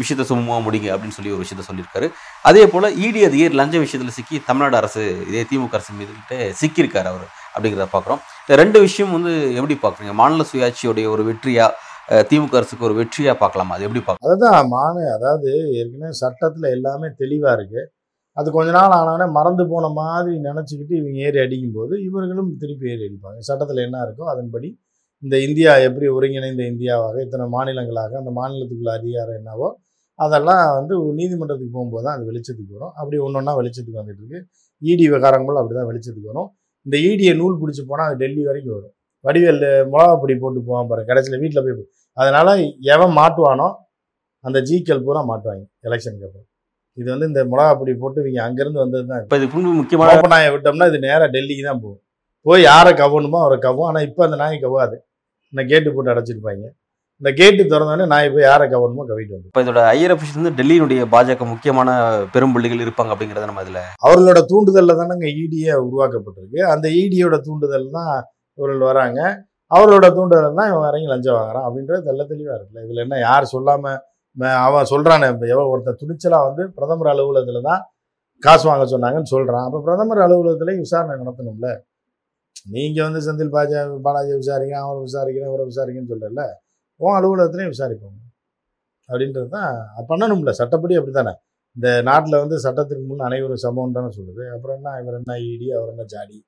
விஷயத்த 0.00 0.24
விஷயத்தை 0.24 0.58
முடிங்க 0.66 0.88
அப்படின்னு 0.94 1.16
சொல்லி 1.16 1.32
ஒரு 1.34 1.42
விஷயத்த 1.44 1.64
சொல்லியிருக்காரு. 1.68 2.06
அதே 2.48 2.62
போல் 2.72 2.86
இடி 3.04 3.20
அதிகாரி 3.28 3.54
லஞ்ச 3.60 3.76
விஷயத்தில் 3.84 4.16
சிக்கி 4.18 4.36
தமிழ்நாடு 4.48 4.76
அரசு 4.80 5.02
இதே 5.30 5.42
திமுக 5.50 5.76
அரசு 5.78 5.92
மீதுகிட்ட 6.00 6.36
சிக்கியிருக்காரு 6.60 7.08
அவர் 7.12 7.26
அப்படிங்கிறத 7.54 7.86
பார்க்குறோம். 7.94 8.20
இந்த 8.48 8.56
ரெண்டு 8.60 8.78
விஷயம் 8.84 9.10
வந்து 9.14 9.32
எப்படி 9.56 9.74
பார்க்குறீங்க? 9.80 10.12
மாநில 10.20 10.42
சுயாட்சியுடைய 10.50 11.06
ஒரு 11.14 11.22
வெற்றியா 11.26 11.64
திமுக 12.28 12.54
அரசுக்கு 12.58 12.86
ஒரு 12.88 12.94
வெற்றியா 12.98 13.32
பார்க்கலாமா? 13.42 13.72
அது 13.76 13.84
எப்படி 13.86 14.00
பார்க்கலாம் 14.04 14.26
அதுதான் 14.28 14.68
மானு 14.74 15.02
அதாவது 15.14 15.48
ஏற்கனவே 15.80 16.12
சட்டத்தில் 16.20 16.66
எல்லாமே 16.76 17.08
தெளிவாக 17.22 17.52
இருக்கு. 17.56 17.80
அது 18.36 18.48
கொஞ்ச 18.56 18.70
நாள் 18.78 18.94
ஆனவொடனே 18.98 19.26
மறந்து 19.36 19.64
போன 19.72 19.90
மாதிரி 19.98 20.32
நினச்சிக்கிட்டு 20.46 20.94
இவங்க 21.00 21.18
ஏறி 21.26 21.38
அடிக்கும்போது 21.44 21.94
இவர்களும் 22.06 22.50
திருப்பி 22.62 22.86
ஏறி 22.92 23.04
அடிப்பாங்க. 23.08 23.38
சட்டத்தில் 23.48 23.84
என்ன 23.86 24.02
இருக்கோ 24.06 24.26
அதன்படி 24.34 24.70
இந்த 25.22 25.36
இந்தியா 25.46 25.74
எப்படி 25.88 26.08
ஒருங்கிணைந்த 26.16 26.64
இந்தியாவாக 26.72 27.20
இத்தனை 27.26 27.46
மாநிலங்களாக 27.56 28.16
அந்த 28.22 28.32
மாநிலத்துக்குள்ள 28.40 28.92
அதிகாரம் 29.00 29.38
என்னவோ 29.40 29.68
அதெல்லாம் 30.18 30.62
வந்து 30.78 30.94
நீதிமன்றத்துக்கு 31.20 31.74
போகும்போது 31.76 32.04
தான் 32.06 32.16
அது 32.18 32.24
வெளிச்சத்துக்கு 32.30 32.76
வரும். 32.78 32.94
அப்படி 33.00 33.18
ஒன்று 33.26 33.40
ஒன்றா 33.40 33.54
வெளிச்சத்துக்கு 33.60 34.00
வந்துட்டு 34.02 34.22
இருக்கு. 34.24 34.40
இடி 34.82 35.04
விவகாரங்களும் 35.10 35.60
அப்படி 35.62 35.76
தான் 35.80 35.90
வெளிச்சத்துக்கு 35.90 36.32
வரும். 36.32 36.48
இந்த 36.88 36.96
ஈடியை 37.08 37.32
நூல் 37.40 37.58
பிடிச்சி 37.62 37.82
போனால் 37.88 38.08
அது 38.10 38.20
டெல்லி 38.22 38.42
வரைக்கும் 38.48 38.74
வரும். 38.76 38.92
வடிவேல் 39.24 39.62
மிளகாப்பொடி 39.92 40.34
போட்டு 40.42 40.60
போவான் 40.68 40.88
பாரு 40.90 41.02
கடைசியில் 41.08 41.40
வீட்டில் 41.42 41.64
போய் 41.64 41.76
அதனால 42.16 42.48
எவன் 42.94 43.12
மாட்டுவானோ 43.18 43.66
அந்த 44.44 44.58
ஜீக்கள் 44.68 45.02
பூரா 45.06 45.20
மாட்டுவாங்க 45.30 45.64
எலெக்ஷனுக்கு 45.86 46.26
அப்புறம். 46.28 46.46
இது 46.98 47.08
வந்து 47.14 47.26
இந்த 47.30 47.40
மிளகாப்பொடி 47.52 47.92
போட்டு 48.02 48.18
இவங்க 48.22 48.40
அங்கேருந்து 48.46 48.80
வந்தது 48.84 49.04
தான் 49.10 49.20
இப்போ 49.24 49.36
இது 49.40 49.46
இன்னும் 49.58 49.78
முக்கியமான 49.80 50.14
ஓப்பன் 50.14 50.34
நாயை 50.34 50.48
விட்டோம்னா 50.54 50.88
இது 50.90 50.98
நேராக 51.06 51.28
டெல்லிக்கு 51.34 51.64
தான் 51.68 51.82
போகும். 51.84 52.00
போய் 52.46 52.66
யாரை 52.70 52.92
கவணுமோ 53.02 53.38
அவரை 53.44 53.58
கவும் 53.66 53.88
ஆனால் 53.90 54.06
இப்போ 54.08 54.22
அந்த 54.26 54.38
நாய் 54.42 54.62
கவாது 54.64 54.96
இந்த 55.52 55.62
கேட்டு 55.72 55.88
போட்டு 55.94 56.12
அடைச்சிருப்பாங்க. 56.14 56.66
இந்த 57.22 57.30
கேட்டு 57.38 57.62
திறந்தோடனே 57.70 58.04
நாய் 58.12 58.28
போய் 58.34 58.44
யாரை 58.46 58.66
கவணுமோ 58.72 59.04
கவிட்டு 59.06 59.34
வந்து 59.36 59.48
இப்போ 59.50 59.62
இதோட 59.62 59.80
ஐயர் 59.94 60.12
ஆஃபீஸ் 60.14 60.36
வந்து 60.38 60.52
டெல்லியினுடைய 60.58 61.00
பாஜக 61.14 61.46
முக்கியமான 61.52 61.88
பெரும்புள்ளிகள் 62.34 62.82
இருப்பாங்க 62.84 63.12
அப்படிங்கிறத 63.14 63.48
நம்ம 63.50 63.62
இதில் 63.64 63.80
அவர்களோட 64.06 64.40
தூண்டுதலில் 64.50 64.98
தானேங்க 65.00 65.28
இடியே 65.42 65.72
உருவாக்கப்பட்டிருக்கு. 65.86 66.60
அந்த 66.74 66.86
இடியோட 67.00 67.38
தூண்டுதல் 67.46 67.88
தான் 67.96 68.12
இவர்கள் 68.58 68.84
வராங்க. 68.90 69.18
அவர்களோட 69.70 70.06
தூண்டுதல் 70.18 70.58
தான் 70.60 70.70
இவன் 70.72 70.86
இறங்கி 70.90 71.08
லஞ்சம் 71.12 71.38
வாங்குறான் 71.38 71.66
அப்படின்றது 71.68 72.06
தெள்ள 72.08 72.22
தெளிவாக 72.30 72.54
இருக்குல்ல. 72.58 72.84
இதில் 72.86 73.02
என்ன 73.06 73.18
யார் 73.24 73.50
சொல்லாமல் 73.54 73.98
அவன் 74.66 74.88
சொல்கிறானே 74.92 75.26
இப்போ 75.34 75.46
எவ்வளோ 75.52 75.66
ஒருத்தன் 75.72 76.00
துணிச்சலாக 76.02 76.46
வந்து 76.48 76.62
பிரதமர் 76.78 77.10
அலுவலகத்தில் 77.14 77.68
தான் 77.70 77.82
காசு 78.42 78.64
வாங்க 78.70 78.84
சொன்னாங்கன்னு 78.94 79.32
சொல்கிறான் 79.34 79.66
அப்போ 79.68 79.78
பிரதமர் 79.88 80.22
அலுவலகத்துலேயும் 80.26 80.84
விசாரணை 80.86 81.14
நடத்தணும்ல. 81.22 81.68
நீங்கள் 82.74 83.06
வந்து 83.08 83.20
செந்தில் 83.26 83.54
பாஜா 83.58 83.82
பாலாஜி 84.06 84.32
விசாரிங்க 84.42 84.78
அவரை 84.84 85.02
விசாரிக்கிறேன் 85.08 85.50
இவரை 85.52 85.66
விசாரிக்கன்னு 85.72 86.12
சொல்கிறல்ல 86.14 86.44
உன் 87.04 87.16
அலுவலகத்துலேயும் 87.18 87.74
விசாரிப்போம். 87.74 88.16
அப்படின்றது 89.08 89.48
தான் 89.56 89.70
அது 89.96 90.06
பண்ணணும்ல. 90.12 90.52
சட்டப்படி 90.60 90.96
அப்படி 91.00 91.14
தானே 91.18 91.32
இந்த 91.76 91.88
நாட்டில் 92.08 92.40
வந்து 92.42 92.56
சட்டத்திற்கு 92.66 93.04
முன் 93.10 93.26
அனைவரும் 93.26 93.62
சமம் 93.64 93.96
தானே 93.96 94.08
சொல்லுது. 94.18 94.44
அப்புறம் 94.54 94.76
என்ன? 94.78 94.94
இவர் 95.02 95.18
என்ன 95.20 95.32
இடி 95.50 95.66
அவர் 95.78 95.90
என்ன 95.94 96.04
ஜாடி 96.12 96.38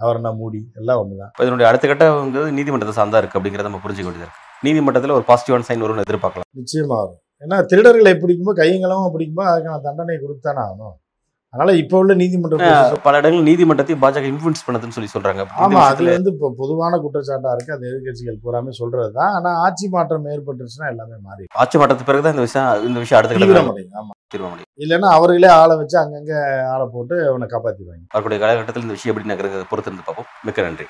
அவர் 0.00 0.18
என்ன 0.20 0.30
மூடி? 0.40 0.60
எல்லாம் 0.80 1.00
ஒன்று 1.02 1.20
தான் 1.20 1.30
இப்போ 1.32 1.44
இதனுடைய 1.46 1.66
அடுத்த 1.70 1.88
கட்டங்கிறது 1.90 2.56
நீதிமன்றத்தை 2.58 2.94
சார்ந்தா 2.98 3.20
இருக்கு 3.22 3.38
அப்படிங்கிறத 3.38 3.68
நம்ம 3.68 3.80
புரிஞ்சுக்க 3.84 4.08
வேண்டியது 4.10 4.32
நீதிமன்றத்தில் 4.66 5.16
ஒரு 5.18 5.24
பாசிட்டிவான 5.30 5.66
சைன் 5.68 5.84
வரும்னு 5.84 6.06
எதிர்பார்க்கலாம். 6.06 6.48
நிச்சயமாக 6.60 6.98
வரும். 7.02 7.20
ஏன்னா 7.44 7.56
திருடர்களை 7.70 8.14
பிடிக்கும்போது 8.22 8.58
கையங்களவும் 8.62 9.14
பிடிக்கும்போது 9.14 9.50
அதுக்கான 9.52 9.80
தண்டனை 9.86 10.16
கொடுத்தானே 10.24 10.60
ஆகணும். 10.66 10.96
அதனால 11.54 11.72
இப்போ 11.80 11.96
உள்ள 11.98 12.12
நீதிமன்ற 12.20 12.56
procedure- 12.60 13.02
பல 13.04 13.18
இடங்கள் 13.20 13.44
நீதிமன்றத்தை 13.48 13.94
பாஜக 14.00 14.26
இன்ஃபுளுன்ஸ் 14.30 14.64
பண்ணதுன்னு 14.66 14.96
சொல்லி 14.96 15.10
சொல்றாங்க. 15.12 15.42
ஆமா 15.64 15.80
அதுல 15.90 16.14
வந்து 16.16 16.32
இப்போ 16.34 16.48
பொதுவான 16.58 16.98
குற்றச்சாட்டா 17.04 17.52
இருக்கு 17.54 17.74
அது 17.76 17.84
எதிர்கட்சிகள் 17.90 18.38
பூராமே 18.44 18.72
சொல்றது 18.78 19.12
தான் 19.18 19.34
ஆனா 19.36 19.52
ஆட்சி 19.64 19.88
மாற்றம் 19.92 20.26
ஏற்பட்டுருச்சுன்னா 20.32 20.88
எல்லாமே 20.92 21.18
மாறி 21.26 21.46
ஆட்சி 21.62 21.78
மாற்றத்துக்கு 21.78 22.10
பிறகு 22.10 22.24
தான் 22.24 22.34
இந்த 22.36 22.46
விஷயம் 22.46 22.86
இந்த 22.88 22.98
விஷயம் 23.04 23.20
அடுத்த 23.20 23.38
அடையும் 23.38 23.70
ஆமா. 24.00 24.12
தீர்வு 24.32 24.48
முடியும் 24.48 24.70
இல்லைன்னா 24.80 25.08
அவர்களே 25.16 25.50
ஆளை 25.58 25.74
வச்சு 25.80 25.96
அங்கங்க 26.00 26.34
ஆளை 26.72 26.86
போட்டு 26.94 27.16
அவனை 27.28 27.46
காப்பாத்திடுவாங்க. 27.48 28.04
அவருடைய 28.16 28.38
காலகட்டத்தில் 28.42 28.86
இந்த 28.86 28.96
விஷயம் 28.96 29.12
எப்படி 29.14 29.26
பொறுத்து 29.70 29.90
இருந்து 29.90 30.06
பார்ப்போம். 30.06 30.30
மிக்க 30.46 30.62
நன்றி. 30.62 30.86